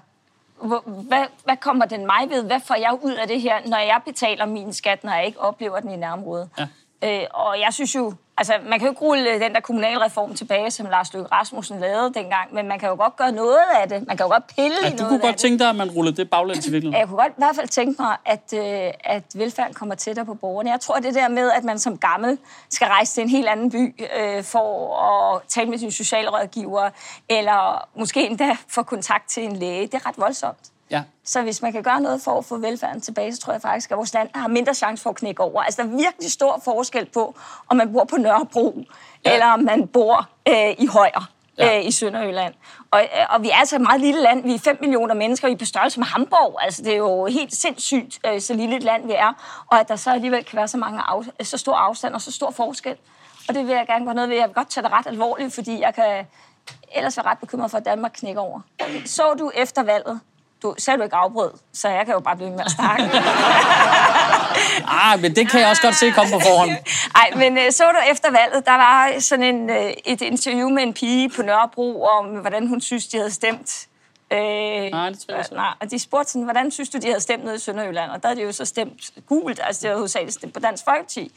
hvad, 0.86 1.24
hvad 1.44 1.56
kommer 1.56 1.86
den 1.86 2.06
mig 2.06 2.30
ved? 2.30 2.42
Hvad 2.42 2.60
får 2.60 2.74
jeg 2.74 2.98
ud 3.02 3.12
af 3.12 3.28
det 3.28 3.40
her, 3.40 3.56
når 3.66 3.78
jeg 3.78 4.00
betaler 4.04 4.46
min 4.46 4.72
skat, 4.72 5.04
når 5.04 5.12
jeg 5.12 5.26
ikke 5.26 5.40
oplever 5.40 5.80
den 5.80 5.90
i 5.90 5.96
nærområdet? 5.96 6.48
Ja. 6.58 6.66
Øh, 7.02 7.26
og 7.30 7.60
jeg 7.60 7.72
synes 7.72 7.94
jo, 7.94 8.14
altså 8.38 8.54
man 8.68 8.78
kan 8.78 8.88
jo 8.88 8.92
ikke 8.92 9.00
rulle 9.00 9.40
den 9.40 9.54
der 9.54 9.60
kommunalreform 9.60 10.34
tilbage, 10.34 10.70
som 10.70 10.86
Lars 10.86 11.12
Løkke 11.14 11.28
Rasmussen 11.32 11.80
lavede 11.80 12.14
dengang, 12.14 12.54
men 12.54 12.68
man 12.68 12.78
kan 12.78 12.88
jo 12.88 12.94
godt 12.94 13.16
gøre 13.16 13.33
noget 13.33 13.59
af 13.83 13.88
det. 13.88 14.07
Man 14.07 14.16
kan 14.16 14.26
jo 14.26 14.33
godt 14.33 14.46
pille 14.57 14.76
Ja, 14.83 14.88
i 14.88 14.90
du 14.90 14.96
noget 14.96 15.09
kunne 15.09 15.22
af 15.22 15.28
godt 15.28 15.37
tænke 15.37 15.59
dig, 15.59 15.68
at 15.68 15.76
man 15.76 15.90
rullede 15.90 16.16
det 16.16 16.30
baglæns 16.30 16.66
i 16.66 16.70
virkeligheden. 16.70 17.00
Jeg 17.00 17.09
kunne 17.09 17.22
godt 17.22 17.33
i 17.33 17.35
hvert 17.38 17.57
fald 17.57 17.68
tænke 17.68 18.02
mig, 18.02 18.16
at, 18.24 18.54
øh, 18.57 18.92
at 19.04 19.24
velfærden 19.35 19.74
kommer 19.74 19.94
tættere 19.94 20.24
på 20.26 20.35
borgerne. 20.35 20.70
Jeg 20.70 20.80
tror, 20.80 20.96
det 20.96 21.14
der 21.14 21.28
med, 21.28 21.50
at 21.50 21.64
man 21.64 21.78
som 21.78 21.98
gammel 21.98 22.38
skal 22.70 22.87
rejse 22.87 23.14
til 23.14 23.22
en 23.22 23.28
helt 23.28 23.48
anden 23.48 23.70
by 23.70 23.94
øh, 24.18 24.42
for 24.44 24.96
at 24.96 25.42
tale 25.48 25.70
med 25.70 25.78
sin 25.78 25.90
socialrådgiver, 25.90 26.90
eller 27.28 27.88
måske 27.98 28.26
endda 28.26 28.57
få 28.68 28.83
kontakt 28.83 29.28
til 29.28 29.44
en 29.44 29.57
læge, 29.57 29.87
det 29.87 29.94
er 29.94 30.07
ret 30.07 30.18
voldsomt. 30.18 30.59
Ja. 30.92 31.02
Så 31.24 31.42
hvis 31.42 31.62
man 31.62 31.72
kan 31.72 31.83
gøre 31.83 32.00
noget 32.00 32.22
for 32.22 32.38
at 32.38 32.44
få 32.44 32.57
velfærden 32.59 33.00
tilbage, 33.00 33.35
så 33.35 33.40
tror 33.40 33.52
jeg 33.52 33.62
faktisk, 33.62 33.90
at 33.90 33.96
vores 33.96 34.14
land 34.14 34.28
har 34.35 34.48
mindre 34.48 34.74
chance 34.74 35.02
for 35.02 35.11
at 35.11 35.16
knække 35.16 35.42
over. 35.42 35.62
Altså, 35.62 35.83
der 35.83 35.88
er 35.88 35.96
virkelig 35.96 36.33
stor 36.33 36.61
forskel 36.64 37.07
på, 37.07 37.35
om 37.68 37.76
man 37.76 37.92
bor 37.92 38.05
på 38.05 38.16
Nørrebro, 38.16 38.85
Ja. 39.24 39.33
eller 39.33 39.46
om 39.46 39.61
man 39.61 39.88
bor 39.88 40.28
øh, 40.48 40.70
i 40.78 40.87
Højer 40.87 41.31
Ja. 41.59 41.78
øh, 41.78 41.87
i 41.87 41.90
Sønderjylland. 41.90 42.55
Og, 42.90 43.00
øh, 43.02 43.26
og 43.31 43.42
vi 43.42 43.50
er 43.50 43.55
altså 43.55 43.76
et 43.76 43.83
meget 43.83 44.00
lille 44.00 44.22
land. 44.22 44.42
Vi 44.42 44.55
er 44.55 44.59
5 44.59 44.78
millioner 44.81 45.14
mennesker. 45.14 45.48
Vi 45.48 45.55
er 45.55 45.59
på 45.59 45.64
størrelse 45.64 46.00
med 46.00 46.07
Hamburg. 46.07 46.59
Altså, 46.62 46.83
det 46.83 46.92
er 46.92 46.96
jo 46.96 47.26
helt 47.26 47.55
sindssygt, 47.55 48.18
øh, 48.26 48.40
så 48.40 48.55
lille 48.55 48.76
et 48.76 48.83
land 48.83 49.07
vi 49.07 49.12
er. 49.12 49.33
Og 49.66 49.81
at 49.81 49.88
der 49.88 49.96
så 49.96 50.11
alligevel 50.11 50.44
kan 50.44 50.57
være 50.57 50.68
så, 50.68 50.76
mange 50.76 51.00
af, 51.38 51.46
så 51.46 51.59
stor 51.59 51.74
afstand 51.74 52.14
og 52.14 52.20
så 52.20 52.33
stor 52.33 52.50
forskel. 52.50 52.96
Og 53.48 53.55
det 53.55 53.66
vil 53.66 53.74
jeg 53.74 53.87
gerne 53.87 54.05
gøre 54.05 54.14
noget 54.14 54.31
ved. 54.31 54.37
Jeg 54.37 54.46
vil 54.48 54.55
godt 54.55 54.68
tage 54.70 54.85
det 54.85 54.92
ret 54.92 55.07
alvorligt, 55.07 55.55
fordi 55.55 55.81
jeg 55.81 55.94
kan 55.94 56.26
ellers 56.94 57.16
være 57.16 57.26
ret 57.26 57.38
bekymret 57.38 57.70
for, 57.70 57.78
at 57.78 57.85
Danmark 57.85 58.12
knækker 58.14 58.40
over. 58.40 58.61
Så 59.05 59.35
du 59.38 59.50
efter 59.55 59.83
valget, 59.83 60.20
du, 60.62 60.75
så 60.79 60.92
er 60.92 60.96
du 60.96 61.03
ikke 61.03 61.16
afbrød, 61.16 61.51
så 61.72 61.88
jeg 61.88 62.07
kan 62.07 62.14
jo 62.14 62.20
bare 62.20 62.37
blive 62.37 62.51
med 62.51 62.61
at 62.64 62.70
snakke. 62.70 63.11
Ah, 64.88 65.20
men 65.20 65.37
det 65.37 65.51
kan 65.51 65.61
jeg 65.61 65.68
også 65.68 65.83
godt 65.83 65.94
se 65.94 66.11
komme 66.11 66.33
på 66.33 66.40
forhånd. 66.40 66.70
Ej, 67.22 67.31
men 67.37 67.59
øh, 67.59 67.72
så 67.72 67.85
du 67.85 68.11
efter 68.11 68.31
valget, 68.31 68.66
der 68.66 68.72
var 68.72 69.20
sådan 69.20 69.55
en, 69.55 69.70
øh, 69.70 69.92
et 70.05 70.20
interview 70.20 70.68
med 70.68 70.83
en 70.83 70.94
pige 70.94 71.29
på 71.29 71.42
Nørrebro 71.42 72.03
om, 72.03 72.27
hvordan 72.27 72.66
hun 72.68 72.81
synes, 72.81 73.07
de 73.07 73.16
havde 73.16 73.31
stemt. 73.31 73.87
Øh, 74.33 74.38
Nej, 74.38 75.09
det 75.11 75.18
tror 75.18 75.35
jeg 75.35 75.38
ikke. 75.38 75.55
nej, 75.55 75.75
og 75.81 75.90
de 75.90 75.98
spurgte 75.98 76.33
sådan, 76.33 76.42
hvordan 76.44 76.70
synes 76.70 76.88
du, 76.88 76.98
de 76.98 77.07
havde 77.07 77.20
stemt 77.20 77.44
nede 77.44 77.55
i 77.55 77.59
Sønderjylland? 77.59 78.11
Og 78.11 78.22
der 78.22 78.29
havde 78.29 78.40
de 78.40 78.46
jo 78.46 78.53
så 78.53 78.64
stemt 78.64 79.11
gult, 79.27 79.61
altså 79.62 79.83
det 79.83 79.90
var 79.90 79.96
hovedsageligt 79.96 80.35
stemt 80.35 80.55
på 80.55 80.61
Dansk 80.61 80.85
Folkeparti. 80.85 81.33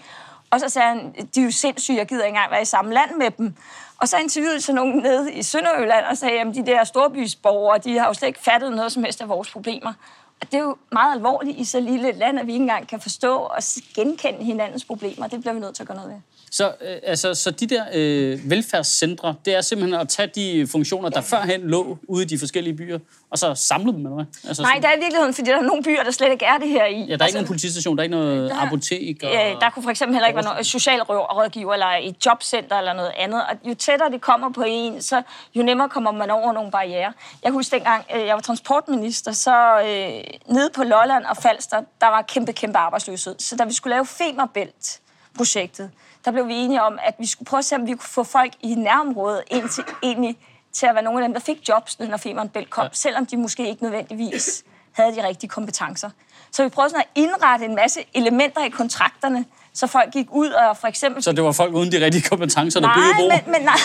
Og 0.49 0.59
så 0.59 0.69
sagde 0.69 0.87
han, 0.87 1.15
de 1.35 1.39
er 1.41 1.45
jo 1.45 1.51
sindssyge, 1.51 1.97
jeg 1.97 2.07
gider 2.07 2.23
ikke 2.23 2.35
engang 2.35 2.51
være 2.51 2.61
i 2.61 2.65
samme 2.65 2.93
land 2.93 3.15
med 3.15 3.31
dem. 3.31 3.55
Og 4.01 4.07
så 4.07 4.17
interviewede 4.17 4.61
så 4.61 4.73
nogen 4.73 4.97
nede 4.97 5.33
i 5.33 5.43
Sønderjylland 5.43 6.05
og 6.05 6.17
sagde, 6.17 6.39
at 6.39 6.55
de 6.55 6.65
der 6.65 6.83
storbysborgere, 6.83 7.77
de 7.77 7.97
har 7.97 8.07
jo 8.07 8.13
slet 8.13 8.27
ikke 8.27 8.39
fattet 8.39 8.75
noget 8.75 8.91
som 8.91 9.03
helst 9.03 9.21
af 9.21 9.29
vores 9.29 9.51
problemer. 9.51 9.93
Og 10.41 10.51
det 10.51 10.53
er 10.53 10.63
jo 10.63 10.77
meget 10.91 11.15
alvorligt 11.15 11.57
i 11.57 11.63
så 11.63 11.79
lille 11.79 12.09
et 12.09 12.15
land, 12.15 12.39
at 12.39 12.47
vi 12.47 12.51
ikke 12.51 12.63
engang 12.63 12.87
kan 12.87 12.99
forstå 12.99 13.35
og 13.35 13.57
genkende 13.95 14.43
hinandens 14.43 14.85
problemer. 14.85 15.27
Det 15.27 15.39
bliver 15.39 15.53
vi 15.53 15.59
nødt 15.59 15.75
til 15.75 15.83
at 15.83 15.87
gøre 15.87 15.97
noget 15.97 16.11
ved. 16.11 16.19
Så, 16.51 16.67
øh, 16.81 16.97
altså, 17.03 17.33
så 17.33 17.51
de 17.51 17.67
der 17.67 17.83
øh, 17.93 18.49
velfærdscentre, 18.49 19.35
det 19.45 19.55
er 19.55 19.61
simpelthen 19.61 20.01
at 20.01 20.09
tage 20.09 20.31
de 20.35 20.67
funktioner, 20.67 21.09
der 21.09 21.21
førhen 21.21 21.61
lå 21.61 21.97
ude 22.07 22.23
i 22.23 22.25
de 22.25 22.39
forskellige 22.39 22.73
byer, 22.73 22.99
og 23.29 23.37
så 23.37 23.55
samle 23.55 23.91
dem, 23.93 23.97
eller 24.05 24.15
hvad? 24.15 24.25
Altså, 24.47 24.61
Nej, 24.63 24.71
sådan- 24.71 24.83
der 24.83 24.89
er 24.89 24.93
i 24.95 24.99
virkeligheden, 24.99 25.33
fordi 25.33 25.49
der 25.49 25.57
er 25.57 25.61
nogle 25.61 25.83
byer, 25.83 26.03
der 26.03 26.11
slet 26.11 26.31
ikke 26.31 26.45
er 26.45 26.57
det 26.57 26.69
her 26.69 26.85
i. 26.85 26.99
Ja, 27.05 27.15
der 27.15 27.23
er 27.23 27.27
ikke 27.27 27.37
nogen 27.37 27.47
politistation, 27.47 27.97
der 27.97 28.01
er 28.01 28.03
ikke 28.03 28.15
noget 28.15 28.51
apotek. 28.61 29.23
Og... 29.23 29.29
Ja, 29.31 29.55
der 29.61 29.69
kunne 29.69 29.83
for 29.83 29.89
eksempel 29.89 30.15
heller 30.15 30.27
ikke 30.27 30.35
være 30.35 30.45
noget 30.45 30.65
socialrådgiver 30.65 31.73
eller 31.73 31.87
et 32.01 32.25
jobcenter 32.25 32.77
eller 32.77 32.93
noget 32.93 33.11
andet. 33.17 33.41
Og 33.41 33.69
jo 33.69 33.73
tættere 33.73 34.11
det 34.11 34.21
kommer 34.21 34.51
på 34.51 34.63
en, 34.67 35.01
så 35.01 35.21
jo 35.55 35.63
nemmere 35.63 35.89
kommer 35.89 36.11
man 36.11 36.31
over 36.31 36.53
nogle 36.53 36.71
barriere. 36.71 37.13
Jeg 37.43 37.51
husker 37.51 37.77
dengang, 37.77 38.05
øh, 38.15 38.25
jeg 38.25 38.35
var 38.35 38.41
transportminister, 38.41 39.31
så 39.31 39.79
øh, 39.79 40.53
nede 40.55 40.69
på 40.75 40.83
Lolland 40.83 41.23
og 41.25 41.37
Falster, 41.37 41.77
der 42.01 42.07
var 42.07 42.21
kæmpe, 42.21 42.53
kæmpe 42.53 42.77
arbejdsløshed. 42.77 43.35
Så 43.39 43.55
da 43.55 43.63
vi 43.63 43.73
skulle 43.73 43.95
lave 43.95 44.05
Femerbælt-projektet, 45.35 45.91
der 46.25 46.31
blev 46.31 46.47
vi 46.47 46.53
enige 46.53 46.81
om, 46.81 46.99
at 47.03 47.15
vi 47.19 47.25
skulle 47.25 47.45
prøve 47.45 47.59
at 47.59 47.65
se, 47.65 47.75
om 47.75 47.87
vi 47.87 47.91
kunne 47.91 48.09
få 48.09 48.23
folk 48.23 48.53
i 48.61 48.75
nærområdet 48.75 49.43
ind 49.47 49.69
til, 49.69 49.83
egentlig, 50.03 50.37
til 50.73 50.85
at 50.85 50.95
være 50.95 51.03
nogle 51.03 51.23
af 51.23 51.27
dem, 51.27 51.33
der 51.33 51.41
fik 51.41 51.69
jobs, 51.69 51.99
når 51.99 52.17
Femern 52.17 52.49
Bælt 52.49 52.69
kom, 52.69 52.83
ja. 52.83 52.89
selvom 52.93 53.25
de 53.25 53.37
måske 53.37 53.69
ikke 53.69 53.83
nødvendigvis 53.83 54.63
havde 54.91 55.15
de 55.15 55.27
rigtige 55.27 55.49
kompetencer. 55.49 56.09
Så 56.51 56.63
vi 56.63 56.69
prøvede 56.69 56.89
sådan 56.89 57.03
at 57.15 57.21
indrette 57.21 57.65
en 57.65 57.75
masse 57.75 57.99
elementer 58.13 58.65
i 58.65 58.69
kontrakterne, 58.69 59.45
så 59.73 59.87
folk 59.87 60.11
gik 60.11 60.27
ud 60.31 60.49
og 60.49 60.77
for 60.77 60.87
eksempel... 60.87 61.23
Så 61.23 61.31
det 61.31 61.43
var 61.43 61.51
folk 61.51 61.73
uden 61.73 61.91
de 61.91 62.05
rigtige 62.05 62.29
kompetencer, 62.29 62.79
der 62.79 62.93
byggede 62.95 63.27
nej, 63.27 63.41
broer? 63.41 63.41
men, 63.45 63.51
men 63.51 63.61
nej. 63.61 63.75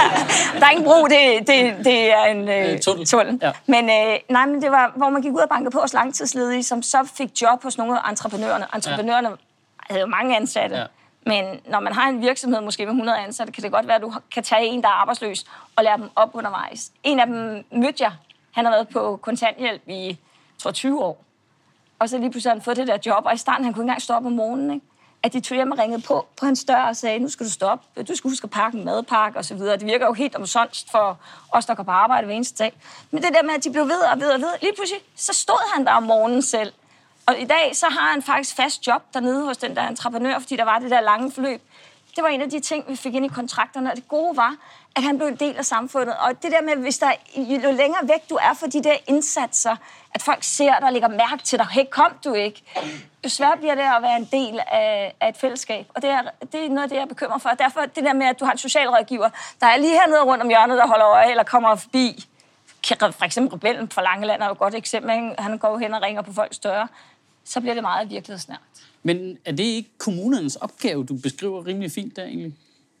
der 0.60 0.66
er 0.66 0.70
ingen 0.70 0.84
bro, 0.84 1.04
det, 1.04 1.48
det, 1.48 1.84
det 1.84 2.12
er 2.12 2.24
en 2.24 2.48
øh, 2.48 2.80
tunnel. 2.80 3.06
tunnel. 3.06 3.38
Ja. 3.42 3.52
Men, 3.66 3.90
øh, 3.90 4.18
nej, 4.30 4.46
men 4.46 4.62
det 4.62 4.70
var, 4.70 4.92
hvor 4.96 5.08
man 5.08 5.22
gik 5.22 5.32
ud 5.32 5.40
og 5.40 5.48
bankede 5.48 5.70
på 5.70 5.80
hos 5.80 5.92
langtidsledige, 5.92 6.62
som 6.62 6.82
så 6.82 7.08
fik 7.16 7.42
job 7.42 7.62
hos 7.62 7.78
nogle 7.78 8.06
af 8.06 8.10
entreprenørerne. 8.10 8.66
Entreprenørerne 8.74 9.28
ja. 9.28 9.34
Havde 9.90 10.00
jo 10.00 10.06
mange 10.06 10.36
ansatte. 10.36 10.76
Ja. 10.76 10.86
Men 11.26 11.60
når 11.68 11.80
man 11.80 11.92
har 11.92 12.08
en 12.08 12.20
virksomhed 12.20 12.60
måske 12.60 12.86
med 12.86 12.92
100 12.92 13.18
ansatte, 13.18 13.52
kan 13.52 13.62
det 13.62 13.72
godt 13.72 13.86
være, 13.86 13.96
at 13.96 14.02
du 14.02 14.12
kan 14.34 14.42
tage 14.42 14.66
en, 14.66 14.82
der 14.82 14.88
er 14.88 14.92
arbejdsløs, 14.92 15.44
og 15.76 15.84
lære 15.84 15.98
dem 15.98 16.10
op 16.16 16.30
undervejs. 16.34 16.92
En 17.02 17.20
af 17.20 17.26
dem 17.26 17.64
mødte 17.72 18.04
jeg. 18.04 18.12
Han 18.52 18.64
har 18.64 18.72
været 18.72 18.88
på 18.88 19.16
kontanthjælp 19.22 19.88
i, 19.88 20.18
tror, 20.58 20.70
20 20.70 21.04
år. 21.04 21.24
Og 21.98 22.08
så 22.08 22.18
lige 22.18 22.30
pludselig 22.30 22.50
har 22.50 22.54
han 22.54 22.62
fået 22.62 22.76
det 22.76 22.86
der 22.86 22.98
job, 23.06 23.26
og 23.26 23.34
i 23.34 23.36
starten 23.36 23.64
han 23.64 23.72
kunne 23.72 23.82
ikke 23.82 23.88
engang 23.88 24.02
stå 24.02 24.14
op 24.14 24.26
om 24.26 24.32
morgenen. 24.32 24.74
Ikke? 24.74 24.86
at 25.22 25.32
de 25.32 25.40
tog 25.40 25.56
hjem 25.56 25.70
og 25.70 25.78
ringede 25.78 26.02
på 26.02 26.26
på 26.40 26.46
hans 26.46 26.64
dør 26.64 26.82
og 26.82 26.96
sagde, 26.96 27.18
nu 27.18 27.28
skal 27.28 27.46
du 27.46 27.50
stoppe, 27.50 28.02
du 28.02 28.14
skal 28.16 28.30
huske 28.30 28.44
at 28.44 28.50
pakke 28.50 28.78
en 28.78 28.84
madpakke 28.84 29.38
osv. 29.38 29.58
Det 29.58 29.86
virker 29.86 30.06
jo 30.06 30.12
helt 30.12 30.36
omsonst 30.36 30.90
for 30.90 31.18
os, 31.50 31.66
der 31.66 31.74
går 31.74 31.82
på 31.82 31.90
arbejde 31.90 32.26
hver 32.26 32.34
eneste 32.34 32.64
dag. 32.64 32.72
Men 33.10 33.22
det 33.22 33.34
der 33.34 33.42
med, 33.42 33.54
at 33.54 33.64
de 33.64 33.70
blev 33.72 33.84
ved 33.84 34.00
og 34.12 34.20
ved 34.20 34.30
og 34.30 34.40
ved, 34.40 34.48
lige 34.62 34.72
pludselig, 34.74 35.02
så 35.16 35.32
stod 35.32 35.74
han 35.74 35.86
der 35.86 35.92
om 35.92 36.02
morgenen 36.02 36.42
selv. 36.42 36.72
Og 37.26 37.40
i 37.40 37.44
dag, 37.44 37.76
så 37.76 37.86
har 37.86 38.12
han 38.12 38.22
faktisk 38.22 38.56
fast 38.56 38.86
job 38.86 39.02
dernede 39.14 39.44
hos 39.44 39.56
den 39.56 39.76
der 39.76 39.88
entreprenør, 39.88 40.38
fordi 40.38 40.56
der 40.56 40.64
var 40.64 40.78
det 40.78 40.90
der 40.90 41.00
lange 41.00 41.32
forløb. 41.32 41.62
Det 42.16 42.24
var 42.24 42.28
en 42.28 42.42
af 42.42 42.50
de 42.50 42.60
ting, 42.60 42.84
vi 42.88 42.96
fik 42.96 43.14
ind 43.14 43.24
i 43.24 43.28
kontrakterne, 43.28 43.90
og 43.90 43.96
det 43.96 44.08
gode 44.08 44.36
var, 44.36 44.56
at 44.96 45.02
han 45.02 45.18
blev 45.18 45.28
en 45.28 45.36
del 45.36 45.56
af 45.56 45.64
samfundet. 45.64 46.14
Og 46.16 46.42
det 46.42 46.52
der 46.52 46.62
med, 46.62 46.76
hvis 46.76 46.98
der 46.98 47.12
jo 47.36 47.72
længere 47.72 48.08
væk 48.08 48.30
du 48.30 48.34
er 48.34 48.54
for 48.54 48.66
de 48.66 48.82
der 48.84 48.96
indsatser, 49.06 49.76
at 50.14 50.22
folk 50.22 50.38
ser 50.42 50.78
dig 50.78 50.84
og 50.84 50.92
lægger 50.92 51.08
mærke 51.08 51.42
til 51.44 51.58
dig, 51.58 51.66
hey, 51.66 51.84
kom 51.90 52.12
du 52.24 52.34
ikke? 52.34 52.62
Jo 53.24 53.28
sværere 53.28 53.56
bliver 53.56 53.74
det 53.74 53.82
at 53.82 54.02
være 54.02 54.16
en 54.16 54.28
del 54.32 54.60
af, 54.72 55.14
af 55.20 55.28
et 55.28 55.36
fællesskab. 55.36 55.86
Og 55.94 56.02
det 56.02 56.10
er, 56.10 56.22
det 56.52 56.64
er 56.64 56.68
noget 56.68 56.82
af 56.82 56.88
det, 56.88 56.96
jeg 56.96 57.08
bekymrer 57.08 57.38
for. 57.38 57.48
Og 57.48 57.58
derfor 57.58 57.80
det 57.80 58.04
der 58.04 58.12
med, 58.12 58.26
at 58.26 58.40
du 58.40 58.44
har 58.44 58.52
en 58.52 58.58
socialrådgiver, 58.58 59.28
der 59.60 59.66
er 59.66 59.76
lige 59.76 59.92
hernede 59.92 60.22
rundt 60.22 60.42
om 60.42 60.48
hjørnet, 60.48 60.78
der 60.78 60.86
holder 60.86 61.06
øje, 61.06 61.30
eller 61.30 61.44
kommer 61.44 61.76
forbi. 61.76 62.26
For 63.00 63.24
eksempel 63.24 63.54
Rebellen 63.54 63.90
fra 63.90 64.02
Langeland 64.02 64.42
er 64.42 64.46
jo 64.46 64.52
et 64.52 64.58
godt 64.58 64.74
eksempel. 64.74 65.34
Han 65.38 65.58
går 65.58 65.78
hen 65.78 65.94
og 65.94 66.02
ringer 66.02 66.22
på 66.22 66.32
folks 66.32 66.58
døre. 66.58 66.88
Så 67.44 67.60
bliver 67.60 67.74
det 67.74 67.82
meget 67.82 68.10
virkelighedsnært. 68.10 68.60
Men 69.02 69.38
er 69.44 69.52
det 69.52 69.64
ikke 69.64 69.90
kommunernes 69.98 70.56
opgave, 70.56 71.04
du 71.04 71.16
beskriver 71.22 71.66
rimelig 71.66 71.92
fint 71.92 72.16
der 72.16 72.24
egentlig? 72.24 72.54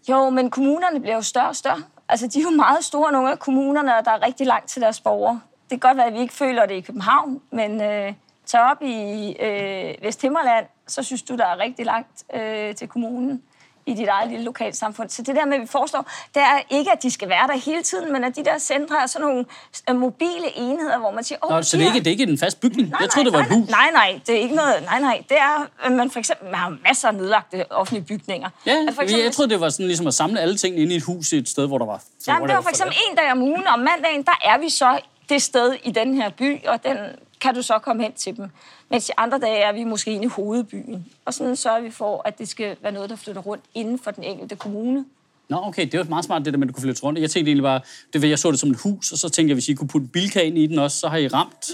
Jo, 0.08 0.30
men 0.30 0.50
kommunerne 0.50 1.00
bliver 1.00 1.14
jo 1.14 1.22
større 1.22 1.48
og 1.48 1.56
større. 1.56 1.82
Altså, 2.08 2.26
de 2.26 2.38
er 2.38 2.42
jo 2.42 2.50
meget 2.50 2.84
store, 2.84 3.12
nogle 3.12 3.30
af 3.30 3.38
kommunerne, 3.38 3.96
og 3.96 4.04
der 4.04 4.10
er 4.10 4.26
rigtig 4.26 4.46
langt 4.46 4.68
til 4.68 4.82
deres 4.82 5.00
borgere. 5.00 5.40
Det 5.70 5.80
kan 5.80 5.88
godt 5.88 5.96
være, 5.96 6.06
at 6.06 6.14
vi 6.14 6.18
ikke 6.18 6.34
føler 6.34 6.66
det 6.66 6.74
i 6.74 6.80
København, 6.80 7.40
men 7.50 7.80
øh, 7.80 8.12
tag 8.46 8.60
op 8.60 8.82
i 8.82 9.32
øh, 9.40 9.94
Vesthimmerland, 10.02 10.66
så 10.86 11.02
synes 11.02 11.22
du, 11.22 11.36
der 11.36 11.46
er 11.46 11.58
rigtig 11.58 11.86
langt 11.86 12.24
øh, 12.34 12.74
til 12.74 12.88
kommunen 12.88 13.42
i 13.86 13.94
dit 13.94 14.08
eget 14.08 14.30
lille 14.30 14.44
lokalsamfund. 14.44 15.08
Så 15.08 15.22
det 15.22 15.36
der 15.36 15.44
med, 15.44 15.54
at 15.54 15.60
vi 15.60 15.66
foreslår, 15.66 16.10
det 16.34 16.42
er 16.42 16.60
ikke, 16.70 16.92
at 16.92 17.02
de 17.02 17.10
skal 17.10 17.28
være 17.28 17.46
der 17.46 17.56
hele 17.58 17.82
tiden, 17.82 18.12
men 18.12 18.24
at 18.24 18.36
de 18.36 18.44
der 18.44 18.58
centre 18.58 18.96
er 19.02 19.06
sådan 19.06 19.28
nogle 19.28 19.44
øh, 19.90 19.96
mobile 19.96 20.56
enheder, 20.56 20.98
hvor 20.98 21.10
man 21.10 21.24
siger, 21.24 21.38
åh, 21.44 21.50
Nå, 21.50 21.62
så 21.62 21.76
det 21.76 21.82
er, 21.82 21.86
ikke, 21.86 21.98
det 21.98 22.06
er 22.06 22.10
ikke 22.10 22.22
en 22.24 22.38
fast 22.38 22.60
bygning? 22.60 22.88
Nej, 22.88 22.98
jeg 23.00 23.10
troede, 23.10 23.30
det 23.30 23.38
var 23.38 23.40
et 23.44 23.54
hus. 23.54 23.68
Nej, 23.68 23.90
nej, 23.92 24.20
det 24.26 24.34
er 24.34 24.40
ikke 24.40 24.54
noget. 24.54 24.74
Nej, 24.84 25.00
nej, 25.00 25.22
det 25.28 25.36
er, 25.38 25.66
at 25.84 25.92
man 25.92 26.10
for 26.10 26.18
eksempel, 26.18 26.46
man 26.46 26.54
har 26.54 26.76
masser 26.84 27.08
af 27.08 27.14
nedlagte 27.14 27.72
offentlige 27.72 28.04
bygninger. 28.04 28.48
Ja, 28.66 28.72
At 28.88 28.94
for 28.94 29.02
eksempel, 29.02 29.24
jeg 29.24 29.32
troede, 29.32 29.50
det 29.50 29.60
var 29.60 29.68
sådan 29.68 29.86
ligesom 29.86 30.06
at 30.06 30.14
samle 30.14 30.40
alle 30.40 30.56
tingene 30.56 30.82
inde 30.82 30.94
i 30.94 30.96
et 30.96 31.02
hus 31.02 31.32
i 31.32 31.36
et 31.36 31.48
sted, 31.48 31.66
hvor 31.66 31.78
der 31.78 31.86
var... 31.86 32.02
Ja, 32.26 32.32
det 32.32 32.54
var 32.54 32.60
for 32.60 32.70
eksempel 32.70 32.96
en 33.10 33.16
dag 33.16 33.32
om 33.32 33.42
ugen, 33.42 33.66
og 33.66 33.72
om 33.72 33.78
mandagen, 33.78 34.22
der 34.22 34.38
er 34.44 34.58
vi 34.58 34.68
så 34.70 34.98
det 35.28 35.42
sted 35.42 35.76
i 35.84 35.90
den 35.90 36.14
her 36.14 36.30
by, 36.30 36.66
og 36.66 36.84
den 36.84 36.96
kan 37.42 37.54
du 37.54 37.62
så 37.62 37.78
komme 37.78 38.02
hen 38.02 38.12
til 38.12 38.36
dem. 38.36 38.46
Mens 38.90 39.06
de 39.06 39.12
andre 39.16 39.38
dage 39.38 39.58
er 39.58 39.72
vi 39.72 39.84
måske 39.84 40.10
inde 40.10 40.24
i 40.24 40.28
hovedbyen. 40.28 41.06
Og 41.24 41.34
sådan 41.34 41.56
sørger 41.56 41.80
vi 41.80 41.90
for, 41.90 42.22
at 42.24 42.38
det 42.38 42.48
skal 42.48 42.76
være 42.82 42.92
noget, 42.92 43.10
der 43.10 43.16
flytter 43.16 43.42
rundt 43.42 43.64
inden 43.74 43.98
for 43.98 44.10
den 44.10 44.24
enkelte 44.24 44.56
kommune. 44.56 45.04
Nå, 45.48 45.58
okay, 45.62 45.88
det 45.92 45.98
var 45.98 46.04
meget 46.04 46.24
smart, 46.24 46.44
det 46.44 46.52
der 46.52 46.58
med, 46.58 46.66
at 46.66 46.68
du 46.68 46.74
kunne 46.74 46.82
flytte 46.82 47.02
rundt. 47.02 47.20
Jeg 47.20 47.30
tænkte 47.30 47.50
egentlig 47.50 47.62
bare, 47.62 47.80
det, 48.12 48.30
jeg 48.30 48.38
så 48.38 48.50
det 48.50 48.60
som 48.60 48.70
et 48.70 48.76
hus, 48.76 49.12
og 49.12 49.18
så 49.18 49.28
tænkte 49.28 49.50
jeg, 49.50 49.54
hvis 49.54 49.68
I 49.68 49.74
kunne 49.74 49.88
putte 49.88 50.06
bilka 50.06 50.40
ind 50.40 50.58
i 50.58 50.66
den 50.66 50.78
også, 50.78 50.98
så 50.98 51.08
har 51.08 51.16
I 51.16 51.28
ramt, 51.28 51.70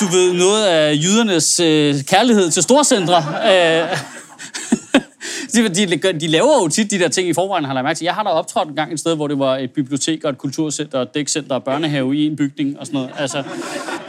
du 0.00 0.04
ved, 0.04 0.32
noget 0.32 0.66
af 0.66 0.94
jydernes 0.94 1.60
øh, 1.60 1.94
kærlighed 2.04 2.50
til 2.50 2.62
storcentre. 2.62 3.16
Øh, 3.16 3.98
de, 5.54 5.68
de, 5.68 6.12
de 6.20 6.26
laver 6.26 6.62
jo 6.62 6.68
tit 6.68 6.90
de 6.90 6.98
der 6.98 7.08
ting 7.08 7.28
i 7.28 7.32
forvejen, 7.32 7.64
har 7.64 7.74
jeg 7.74 7.84
mærke 7.84 7.98
til. 7.98 8.04
Jeg 8.04 8.14
har 8.14 8.22
da 8.22 8.28
optrådt 8.28 8.68
en 8.68 8.74
gang 8.74 8.92
et 8.92 9.00
sted, 9.00 9.14
hvor 9.14 9.28
det 9.28 9.38
var 9.38 9.56
et 9.56 9.70
bibliotek 9.70 10.24
og 10.24 10.30
et 10.30 10.38
kulturcenter, 10.38 10.98
og 10.98 11.02
et 11.02 11.14
dækcenter 11.14 11.54
og 11.54 11.64
børnehave 11.64 12.16
i 12.16 12.26
en 12.26 12.36
bygning 12.36 12.78
og 12.78 12.86
sådan 12.86 13.00
noget. 13.00 13.14
Altså, 13.18 13.44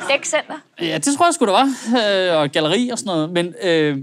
Dækcenter. 0.09 0.59
Ja, 0.81 0.97
det 0.97 1.15
tror 1.17 1.25
jeg 1.25 1.33
sgu, 1.33 1.45
der 1.45 1.51
var. 1.51 1.67
Øh, 2.33 2.41
og 2.41 2.51
galleri 2.51 2.89
og 2.89 2.97
sådan 2.99 3.11
noget. 3.13 3.29
Men, 3.29 3.53
øh, 3.63 3.97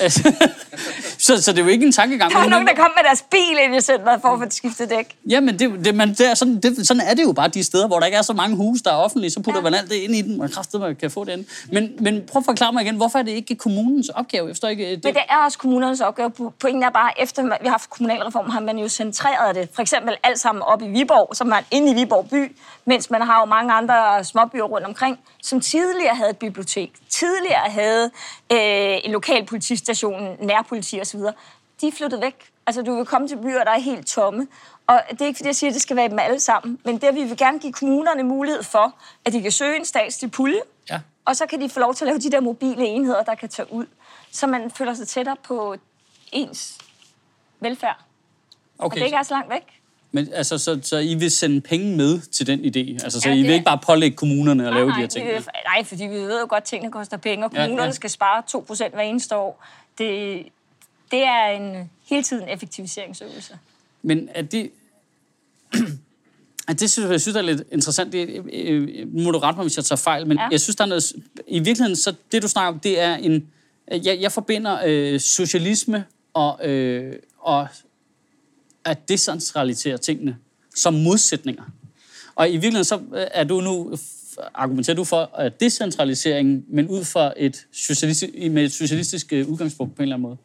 altså, 0.00 0.32
så, 1.26 1.42
så 1.42 1.52
det 1.52 1.58
er 1.58 1.62
jo 1.62 1.68
ikke 1.68 1.86
en 1.86 1.92
tankegang. 1.92 2.32
Der 2.32 2.38
var 2.38 2.48
nogen, 2.48 2.66
der 2.66 2.74
kom 2.74 2.90
med 2.96 3.04
deres 3.04 3.24
bil 3.30 3.56
ind 3.64 3.76
i 3.76 3.80
centret 3.80 4.20
for 4.20 4.28
at 4.28 4.38
få 4.38 4.44
skiftet 4.50 4.90
dæk. 4.90 5.16
Ja, 5.30 5.40
men 5.40 5.58
det, 5.58 5.84
det, 5.84 5.94
man, 5.94 6.08
det 6.08 6.20
er 6.30 6.34
sådan, 6.34 6.60
det, 6.60 6.86
sådan 6.86 7.00
er 7.00 7.14
det 7.14 7.22
jo 7.22 7.32
bare 7.32 7.48
de 7.48 7.64
steder, 7.64 7.86
hvor 7.86 7.98
der 7.98 8.06
ikke 8.06 8.18
er 8.18 8.22
så 8.22 8.32
mange 8.32 8.56
huse, 8.56 8.82
der 8.84 8.90
er 8.90 8.96
offentlige. 8.96 9.30
Så 9.30 9.40
putter 9.42 9.60
Ja. 9.60 9.64
man 9.64 9.74
alt 9.74 9.90
det 9.90 9.96
ind 9.96 10.14
i 10.14 10.22
den, 10.22 10.40
og 10.40 10.50
kraftedeme 10.50 10.94
kan 10.94 11.10
få 11.10 11.24
det 11.24 11.32
ind. 11.32 11.44
Men, 11.72 11.90
men 12.00 12.22
prøv 12.32 12.40
at 12.40 12.44
forklare 12.44 12.72
mig 12.72 12.82
igen, 12.82 12.96
hvorfor 12.96 13.18
er 13.18 13.22
det 13.22 13.32
ikke 13.32 13.54
kommunens 13.54 14.08
opgave? 14.08 14.46
Jeg 14.46 14.54
forstår 14.54 14.68
ikke, 14.68 14.90
det, 14.90 15.04
Men 15.04 15.14
det 15.14 15.22
er 15.28 15.36
også 15.44 15.58
kommunernes 15.58 16.00
opgave. 16.00 16.30
Pointen 16.60 16.82
er 16.82 16.90
bare, 16.90 17.20
efter 17.20 17.42
vi 17.42 17.48
har 17.62 17.70
haft 17.70 17.90
kommunalreform, 17.90 18.50
har 18.50 18.60
man 18.60 18.78
jo 18.78 18.88
centreret 18.88 19.54
det. 19.54 19.68
For 19.74 19.82
eksempel 19.82 20.16
alt 20.22 20.40
sammen 20.40 20.62
op 20.62 20.82
i 20.82 20.88
Viborg, 20.88 21.36
så 21.36 21.44
man 21.44 21.64
inde 21.70 21.90
i 21.90 21.94
Viborg 21.94 22.28
by, 22.30 22.56
mens 22.84 23.10
man 23.10 23.22
har 23.22 23.40
jo 23.40 23.44
mange 23.44 23.72
andre 23.72 24.24
småbyer 24.24 24.62
rundt 24.62 24.86
omkring, 24.86 25.18
som 25.42 25.60
tidligere 25.60 26.14
havde 26.14 26.30
et 26.30 26.36
bibliotek, 26.36 26.92
tidligere 27.10 27.70
havde 27.70 28.10
øh, 28.52 28.98
en 29.04 29.10
lokal 29.12 29.46
politistation, 29.46 30.36
nærpoliti 30.40 31.00
osv. 31.00 31.20
De 31.80 31.88
er 31.88 31.92
flyttet 31.96 32.20
væk. 32.20 32.50
Altså, 32.66 32.82
du 32.82 32.94
vil 32.96 33.06
komme 33.06 33.28
til 33.28 33.36
byer, 33.36 33.64
der 33.64 33.70
er 33.70 33.78
helt 33.78 34.06
tomme. 34.06 34.46
Og 34.86 35.00
det 35.10 35.20
er 35.20 35.26
ikke, 35.26 35.38
fordi 35.38 35.46
jeg 35.46 35.56
siger, 35.56 35.70
at 35.70 35.74
det 35.74 35.82
skal 35.82 35.96
være 35.96 36.08
dem 36.08 36.18
alle 36.18 36.40
sammen. 36.40 36.78
Men 36.84 36.98
det, 36.98 37.14
vi 37.14 37.22
vil 37.24 37.36
gerne 37.36 37.58
give 37.58 37.72
kommunerne 37.72 38.22
mulighed 38.22 38.62
for, 38.62 38.94
at 39.24 39.32
de 39.32 39.42
kan 39.42 39.50
søge 39.52 39.76
en 39.76 39.84
statslig 39.84 40.30
pulje, 40.30 40.60
Ja. 40.90 41.00
og 41.24 41.36
så 41.36 41.46
kan 41.46 41.60
de 41.60 41.68
få 41.68 41.80
lov 41.80 41.94
til 41.94 42.04
at 42.04 42.06
lave 42.06 42.18
de 42.18 42.30
der 42.30 42.40
mobile 42.40 42.84
enheder, 42.86 43.22
der 43.22 43.34
kan 43.34 43.48
tage 43.48 43.72
ud, 43.72 43.86
så 44.32 44.46
man 44.46 44.70
føler 44.70 44.94
sig 44.94 45.08
tættere 45.08 45.36
på 45.44 45.76
ens 46.32 46.78
velfærd. 47.60 47.96
Og 48.78 48.84
Okay, 48.86 48.98
det 48.98 49.04
ikke 49.04 49.16
er 49.16 49.22
så 49.22 49.34
langt 49.34 49.50
væk. 49.50 49.75
Men 50.16 50.28
altså, 50.32 50.58
så, 50.58 50.78
så 50.82 50.98
I 50.98 51.14
vil 51.14 51.30
sende 51.30 51.60
penge 51.60 51.96
med 51.96 52.20
til 52.20 52.46
den 52.46 52.60
idé? 52.60 53.04
Altså, 53.04 53.20
så 53.20 53.28
Ja, 53.28 53.34
I 53.34 53.42
vil 53.42 53.50
ikke 53.50 53.64
bare 53.64 53.78
pålægge 53.86 54.16
kommunerne 54.16 54.66
at 54.68 54.72
lave 54.74 54.84
de 54.84 54.90
nej, 54.90 55.00
her 55.00 55.06
ting? 55.06 55.26
det- 55.28 55.46
nej, 55.76 55.84
fordi 55.84 56.04
vi 56.04 56.14
ved 56.16 56.40
jo 56.40 56.46
godt, 56.48 56.62
at 56.62 56.68
tingene 56.68 56.92
koster 56.92 57.16
penge, 57.16 57.44
og 57.44 57.50
Ja, 57.54 57.60
kommunerne 57.62 57.86
ja. 57.88 57.92
skal 57.92 58.10
spare 58.10 58.42
2% 58.88 58.94
hver 58.94 59.02
eneste 59.02 59.36
år. 59.36 59.64
Det, 59.98 60.42
det 61.10 61.22
er 61.22 61.46
en 61.46 61.90
hele 62.10 62.22
tiden 62.22 62.48
effektiviseringsøvelse. 62.48 63.58
Men 64.02 64.28
er 64.34 64.42
det... 64.42 64.70
det 66.80 66.90
synes 66.90 67.10
jeg, 67.10 67.20
synes 67.20 67.36
er 67.36 67.42
lidt 67.42 67.62
interessant. 67.72 68.12
Det, 68.12 68.28
øh, 68.52 68.88
øh, 68.98 69.14
må 69.24 69.30
du 69.30 69.38
rette 69.38 69.56
mig, 69.58 69.64
hvis 69.64 69.76
jeg 69.76 69.84
tager 69.84 69.96
fejl, 69.96 70.26
men 70.26 70.36
Ja. 70.36 70.42
ja. 70.42 70.48
jeg 70.50 70.60
synes, 70.60 70.76
der 70.76 70.84
er 70.84 70.88
noget... 70.88 71.12
I 71.48 71.58
virkeligheden, 71.58 71.96
så 71.96 72.14
det 72.32 72.42
du 72.42 72.48
snakker 72.48 72.72
om, 72.72 72.80
det 72.80 73.00
er 73.00 73.14
en... 73.16 73.46
Jeg, 73.90 74.18
jeg 74.20 74.32
forbinder 74.32 74.78
øh, 74.86 75.20
socialisme 75.20 76.04
og, 76.34 76.68
øh, 76.68 77.12
og 77.38 77.68
at 78.86 79.08
decentralisere 79.08 79.98
tingene 79.98 80.36
som 80.74 80.94
modsætninger. 80.94 81.62
Og 82.34 82.48
i 82.48 82.52
virkeligheden, 82.52 82.84
så 82.84 82.96
øh, 83.14 83.26
er 83.30 83.44
du 83.44 83.60
nu 83.60 83.96
argumenterer 84.54 84.96
du 84.96 85.04
for 85.04 85.30
at 85.38 85.60
decentralisering, 85.60 86.64
men 86.68 86.88
ud 86.88 87.04
fra 87.04 87.32
et 87.36 87.66
socialistisk, 87.72 88.32
med 88.50 88.64
et 88.64 88.72
socialistisk 88.72 89.32
øh, 89.32 89.48
udgangspunkt 89.48 89.96
på 89.96 90.02
en 90.02 90.04
eller 90.04 90.16
anden 90.16 90.28
måde. 90.28 90.36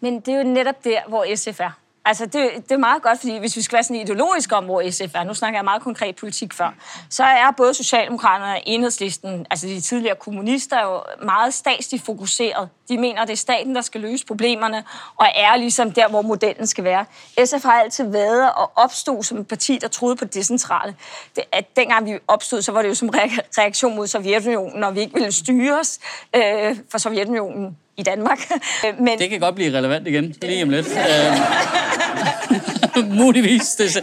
Men 0.00 0.20
det 0.20 0.34
er 0.34 0.38
jo 0.38 0.44
netop 0.44 0.84
der, 0.84 1.08
hvor 1.08 1.26
SF 1.36 1.60
er. 1.60 1.78
Altså, 2.06 2.26
det, 2.26 2.50
det 2.54 2.72
er 2.72 2.76
meget 2.76 3.02
godt, 3.02 3.18
fordi 3.20 3.38
hvis 3.38 3.56
vi 3.56 3.62
skal 3.62 3.76
være 3.76 3.82
sådan 3.82 3.96
ideologisk 3.96 4.52
om, 4.52 4.64
hvor 4.64 4.90
SF 4.90 5.14
er, 5.14 5.24
nu 5.24 5.34
snakker 5.34 5.58
jeg 5.58 5.64
meget 5.64 5.82
konkret 5.82 6.16
politik 6.16 6.52
før, 6.54 6.74
så 7.10 7.24
er 7.24 7.50
både 7.56 7.74
Socialdemokraterne 7.74 8.52
og 8.52 8.62
Enhedslisten, 8.66 9.46
altså 9.50 9.66
de 9.66 9.80
tidligere 9.80 10.16
kommunister, 10.16 10.82
jo 10.82 11.24
meget 11.24 11.54
statsligt 11.54 12.04
fokuseret. 12.04 12.68
De 12.88 12.98
mener, 12.98 13.22
at 13.22 13.28
det 13.28 13.32
er 13.32 13.36
staten, 13.36 13.74
der 13.74 13.80
skal 13.80 14.00
løse 14.00 14.26
problemerne, 14.26 14.84
og 15.16 15.26
er 15.34 15.56
ligesom 15.56 15.92
der, 15.92 16.08
hvor 16.08 16.22
modellen 16.22 16.66
skal 16.66 16.84
være. 16.84 17.04
SF 17.44 17.64
har 17.64 17.72
altid 17.72 18.04
været 18.04 18.52
og 18.52 18.72
opstod 18.76 19.22
som 19.22 19.38
et 19.38 19.48
parti, 19.48 19.78
der 19.80 19.88
troede 19.88 20.16
på 20.16 20.24
det 20.24 20.34
decentrale. 20.34 20.94
Det, 21.36 21.44
at 21.52 21.76
dengang 21.76 22.06
vi 22.06 22.18
opstod, 22.28 22.62
så 22.62 22.72
var 22.72 22.82
det 22.82 22.88
jo 22.88 22.94
som 22.94 23.08
re- 23.08 23.40
reaktion 23.58 23.96
mod 23.96 24.06
Sovjetunionen, 24.06 24.80
når 24.80 24.90
vi 24.90 25.00
ikke 25.00 25.14
ville 25.14 25.32
styres 25.32 25.98
øh, 26.36 26.76
for 26.90 26.98
Sovjetunionen 26.98 27.76
i 27.96 28.02
Danmark. 28.02 28.38
Men, 28.98 29.18
Det 29.18 29.30
kan 29.30 29.40
godt 29.40 29.54
blive 29.54 29.78
relevant 29.78 30.06
igen, 30.06 30.34
lige 30.42 30.62
om 30.62 30.70
lidt. 30.70 30.86
Muligvis. 33.22 33.74
Det, 33.74 33.96
er 33.96 34.00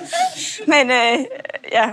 Men 0.67 0.91
øh, 0.91 1.25
ja, 1.71 1.89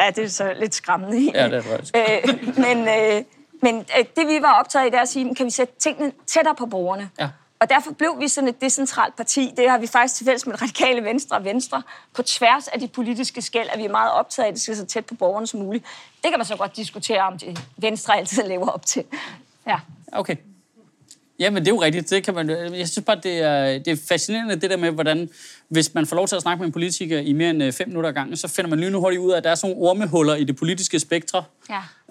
ja, 0.00 0.10
det 0.10 0.24
er 0.24 0.28
så 0.28 0.52
lidt 0.60 0.74
skræmmende. 0.74 1.16
egentlig. 1.16 1.34
Ja, 1.34 1.48
det 1.48 1.54
er 1.54 1.62
faktisk. 1.62 1.96
øh, 1.96 2.58
men 2.58 2.88
øh, 2.88 3.24
men 3.62 3.76
øh, 3.98 4.04
det 4.16 4.26
vi 4.26 4.42
var 4.42 4.52
optaget 4.60 4.86
i, 4.86 4.90
det 4.90 4.96
er 4.96 5.02
at 5.02 5.08
sige, 5.08 5.34
kan 5.34 5.46
vi 5.46 5.50
sætte 5.50 5.74
tingene 5.78 6.12
tættere 6.26 6.54
på 6.54 6.66
borgerne? 6.66 7.10
Ja. 7.20 7.28
Og 7.60 7.70
derfor 7.70 7.92
blev 7.92 8.16
vi 8.20 8.28
sådan 8.28 8.48
et 8.48 8.60
decentralt 8.60 9.16
parti. 9.16 9.52
Det 9.56 9.70
har 9.70 9.78
vi 9.78 9.86
faktisk 9.86 10.14
til 10.14 10.26
fælles 10.26 10.46
med 10.46 10.62
radikale 10.62 11.04
venstre 11.04 11.36
og 11.36 11.44
venstre. 11.44 11.82
På 12.14 12.22
tværs 12.22 12.68
af 12.68 12.80
de 12.80 12.88
politiske 12.88 13.42
skæld 13.42 13.68
er 13.72 13.76
vi 13.76 13.86
meget 13.86 14.12
optaget 14.12 14.44
af, 14.44 14.48
at 14.48 14.54
det 14.54 14.62
skal 14.62 14.76
så 14.76 14.86
tæt 14.86 15.06
på 15.06 15.14
borgerne 15.14 15.46
som 15.46 15.60
muligt. 15.60 15.84
Det 16.22 16.30
kan 16.30 16.38
man 16.38 16.46
så 16.46 16.56
godt 16.56 16.76
diskutere, 16.76 17.20
om 17.20 17.38
det 17.38 17.60
venstre 17.76 18.16
altid 18.16 18.42
lever 18.42 18.68
op 18.68 18.86
til. 18.86 19.04
Ja. 19.66 19.76
Okay. 20.12 20.36
Ja, 21.40 21.50
men 21.50 21.62
det 21.64 21.70
er 21.70 21.74
jo 21.74 21.82
rigtigt. 21.82 22.10
Det 22.10 22.22
kan 22.24 22.34
man, 22.34 22.50
jeg 22.50 22.88
synes 22.88 23.04
bare, 23.06 23.20
det 23.22 23.38
er, 23.42 23.78
det 23.78 23.88
er 23.88 23.96
fascinerende, 24.08 24.56
det 24.56 24.70
der 24.70 24.76
med, 24.76 24.90
hvordan 24.90 25.28
hvis 25.68 25.94
man 25.94 26.06
får 26.06 26.16
lov 26.16 26.28
til 26.28 26.36
at 26.36 26.42
snakke 26.42 26.58
med 26.60 26.66
en 26.66 26.72
politiker 26.72 27.18
i 27.18 27.32
mere 27.32 27.50
end 27.50 27.62
øh, 27.62 27.72
fem 27.72 27.88
minutter 27.88 28.08
ad 28.10 28.14
gangen, 28.14 28.36
så 28.36 28.48
finder 28.48 28.68
man 28.70 28.80
lynhurtigt 28.80 29.20
ud 29.20 29.32
af, 29.32 29.36
at 29.36 29.44
der 29.44 29.50
er 29.50 29.54
sådan 29.54 29.74
nogle 29.76 29.90
ormehuller 29.90 30.34
i 30.34 30.44
det 30.44 30.56
politiske 30.56 30.98
spektre, 30.98 31.44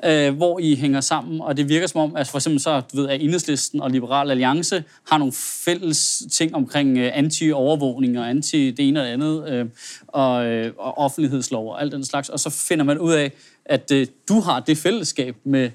Ja. 0.04 0.28
øh, 0.28 0.36
hvor 0.36 0.60
I 0.60 0.76
hænger 0.76 1.02
sammen, 1.02 1.42
og 1.42 1.58
det 1.58 1.70
virker 1.70 1.88
som 1.88 2.02
om, 2.02 2.16
at 2.16 2.28
for 2.28 2.38
eksempel 2.38 2.60
så, 2.62 2.82
du 2.94 2.98
ved, 3.02 3.10
at 3.10 3.22
Enhedslisten 3.22 3.82
og 3.82 3.92
Liberal 3.92 4.32
Alliance 4.32 4.84
har 5.10 5.18
nogle 5.18 5.34
fælles 5.66 6.24
ting 6.32 6.56
omkring 6.56 6.98
øh, 6.98 7.12
anti-overvågning 7.18 8.20
og 8.20 8.30
anti 8.30 8.72
det 8.72 8.88
ene 8.88 9.00
og 9.02 9.06
det 9.06 9.12
andet, 9.12 9.50
øh, 9.50 9.66
og, 10.08 10.46
øh, 10.46 10.74
og 10.78 10.98
offentlighedslov 10.98 11.70
og 11.72 11.82
alt 11.82 11.92
den 11.92 12.06
slags, 12.06 12.30
og 12.30 12.40
så 12.40 12.50
finder 12.50 12.86
man 12.86 12.98
ud 13.00 13.14
af, 13.14 13.32
at 13.66 13.92
øh, 13.92 14.08
du 14.30 14.40
har 14.40 14.60
det 14.60 14.78
fællesskab 14.78 15.36
med 15.44 15.70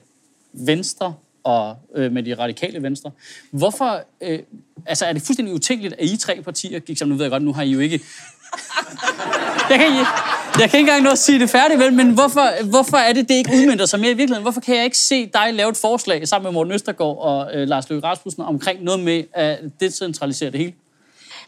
Venstre 0.52 1.14
og 1.44 1.76
øh, 1.94 2.12
med 2.12 2.22
de 2.22 2.34
radikale 2.34 2.82
venstre. 2.82 3.10
Hvorfor, 3.50 4.00
øh, 4.20 4.38
altså 4.86 5.04
er 5.04 5.12
det 5.12 5.22
fuldstændig 5.22 5.54
utænkeligt, 5.54 5.94
at 5.98 6.04
I 6.04 6.16
tre 6.16 6.42
partier 6.44 6.78
gik 6.78 6.98
sammen? 6.98 7.12
Nu 7.12 7.16
ved 7.16 7.24
jeg 7.24 7.30
godt, 7.30 7.42
nu 7.42 7.52
har 7.52 7.62
I 7.62 7.70
jo 7.70 7.78
ikke... 7.78 8.00
jeg, 9.70 9.78
kan, 9.78 9.86
jeg, 9.86 10.06
jeg 10.60 10.70
kan 10.70 10.78
ikke 10.78 10.78
engang 10.78 11.02
nå 11.02 11.10
at 11.10 11.18
sige 11.18 11.38
det 11.38 11.50
færdigt, 11.50 11.80
vel, 11.80 11.92
men 11.92 12.10
hvorfor, 12.10 12.64
hvorfor 12.64 12.96
er 12.96 13.12
det, 13.12 13.28
det 13.28 13.34
ikke 13.34 13.50
udmyndter 13.54 13.86
sig 13.86 14.00
mere 14.00 14.10
i 14.10 14.14
virkeligheden? 14.14 14.42
Hvorfor 14.42 14.60
kan 14.60 14.76
jeg 14.76 14.84
ikke 14.84 14.98
se 14.98 15.26
dig 15.26 15.54
lave 15.54 15.70
et 15.70 15.76
forslag 15.76 16.28
sammen 16.28 16.44
med 16.46 16.52
Morten 16.52 16.72
Østergaard 16.72 17.18
og 17.18 17.50
øh, 17.54 17.68
Lars 17.68 17.90
Løkke 17.90 18.06
Rasmussen 18.06 18.42
omkring 18.42 18.82
noget 18.82 19.00
med 19.00 19.24
at 19.32 19.58
decentralisere 19.80 20.50
det 20.50 20.60
hele? 20.60 20.72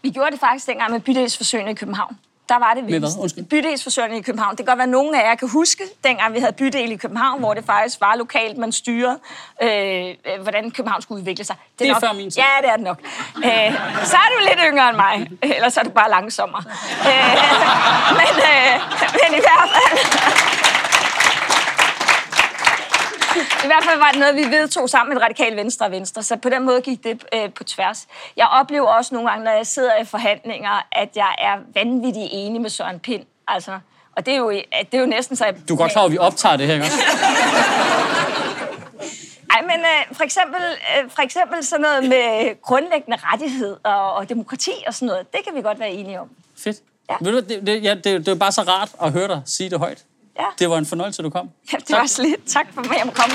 Vi 0.02 0.10
gjorde 0.10 0.30
det 0.30 0.40
faktisk 0.40 0.66
dengang 0.66 0.92
med 0.92 1.00
bydelsforsøgene 1.00 1.70
i 1.70 1.74
København. 1.74 2.16
Der 2.48 2.58
var 2.58 2.74
det. 2.74 3.04
Undskyld. 3.20 3.44
Bydelsforsøgene 3.44 4.18
i 4.18 4.22
København. 4.22 4.50
Det 4.50 4.56
kan 4.56 4.66
godt 4.66 4.78
være, 4.78 4.82
at 4.82 4.88
nogle 4.88 5.22
af 5.22 5.28
jer 5.28 5.34
kan 5.34 5.48
huske, 5.48 5.84
dengang 6.04 6.34
vi 6.34 6.38
havde 6.38 6.52
bydel 6.52 6.92
i 6.92 6.96
København, 6.96 7.40
hvor 7.40 7.54
det 7.54 7.64
faktisk 7.64 8.00
var 8.00 8.14
lokalt, 8.16 8.58
man 8.58 8.72
styrede, 8.72 9.18
øh, 9.62 9.68
øh, 9.68 10.42
hvordan 10.42 10.70
København 10.70 11.02
skulle 11.02 11.20
udvikle 11.20 11.44
sig. 11.44 11.56
Det 11.78 11.88
er 11.88 11.92
nok, 11.92 12.00
før 12.00 12.12
min 12.12 12.30
tid. 12.30 12.42
Ja, 12.42 12.62
det 12.62 12.70
er 12.70 12.76
det 12.76 12.84
nok. 12.84 13.00
Øh, 13.36 13.72
så 14.04 14.16
er 14.16 14.28
du 14.38 14.44
lidt 14.48 14.60
yngre 14.72 14.88
end 14.88 14.96
mig. 14.96 15.30
Ellers 15.42 15.76
er 15.76 15.82
du 15.82 15.90
bare 15.90 16.10
langsommere. 16.10 16.62
Øh, 17.08 17.36
men, 18.20 18.34
øh, 18.52 18.74
men 19.12 19.38
i 19.38 19.42
hvert 19.46 19.68
fald... 19.74 20.55
I 23.64 23.66
hvert 23.66 23.84
fald 23.84 23.98
var 23.98 24.10
det 24.10 24.20
noget, 24.20 24.36
vi 24.36 24.56
vedtog 24.56 24.90
sammen 24.90 25.14
med 25.14 25.22
Radikale 25.22 25.56
Venstre 25.56 25.86
og 25.86 25.92
Venstre, 25.92 26.22
så 26.22 26.36
på 26.36 26.48
den 26.48 26.64
måde 26.64 26.80
gik 26.80 27.04
det 27.04 27.24
øh, 27.34 27.52
på 27.52 27.64
tværs. 27.64 28.06
Jeg 28.36 28.46
oplever 28.46 28.88
også 28.88 29.14
nogle 29.14 29.30
gange, 29.30 29.44
når 29.44 29.50
jeg 29.50 29.66
sidder 29.66 29.96
i 30.02 30.04
forhandlinger, 30.04 30.86
at 30.92 31.08
jeg 31.16 31.34
er 31.38 31.56
vanvittigt 31.74 32.28
enig 32.32 32.60
med 32.60 32.70
Søren 32.70 33.00
Pind. 33.00 33.22
Altså, 33.48 33.78
og 34.16 34.26
det 34.26 34.34
er 34.34 34.38
jo, 34.38 34.50
det 34.50 34.94
er 34.94 35.00
jo 35.00 35.06
næsten 35.06 35.36
så... 35.36 35.44
Du 35.68 35.74
er 35.74 35.78
godt 35.78 35.92
klar 35.92 36.04
at 36.04 36.12
vi 36.12 36.18
optager 36.18 36.56
det 36.56 36.66
her, 36.66 36.74
ikke 36.74 36.86
også? 36.86 36.98
Ej, 39.50 39.62
men 39.62 39.80
øh, 39.80 40.16
for, 40.16 40.24
eksempel, 40.24 40.60
øh, 40.62 41.10
for 41.10 41.22
eksempel 41.22 41.64
sådan 41.64 41.80
noget 41.80 42.02
med 42.08 42.62
grundlæggende 42.62 43.18
rettighed 43.20 43.76
og, 43.82 44.14
og 44.14 44.28
demokrati 44.28 44.70
og 44.86 44.94
sådan 44.94 45.06
noget, 45.06 45.32
det 45.32 45.40
kan 45.44 45.54
vi 45.54 45.62
godt 45.62 45.78
være 45.78 45.90
enige 45.90 46.20
om. 46.20 46.28
Fedt. 46.58 46.76
Ja. 47.10 47.14
Ved 47.20 47.32
du, 47.32 47.54
det, 47.54 47.66
det, 47.66 47.82
ja, 47.82 47.94
det, 47.94 48.04
det 48.04 48.28
er 48.28 48.34
bare 48.34 48.52
så 48.52 48.62
rart 48.62 48.90
at 49.02 49.12
høre 49.12 49.28
dig 49.28 49.42
sige 49.44 49.70
det 49.70 49.78
højt. 49.78 50.04
Ja, 50.38 50.44
Det 50.58 50.70
var 50.70 50.78
en 50.78 50.86
fornøjelse, 50.86 51.22
du 51.22 51.30
kom. 51.30 51.50
det 51.70 51.90
var 51.90 52.00
også 52.00 52.22
lidt. 52.22 52.46
Tak 52.46 52.66
for, 52.74 52.80
at 52.80 52.86
jeg 52.98 53.06
må 53.06 53.12
komme. 53.12 53.34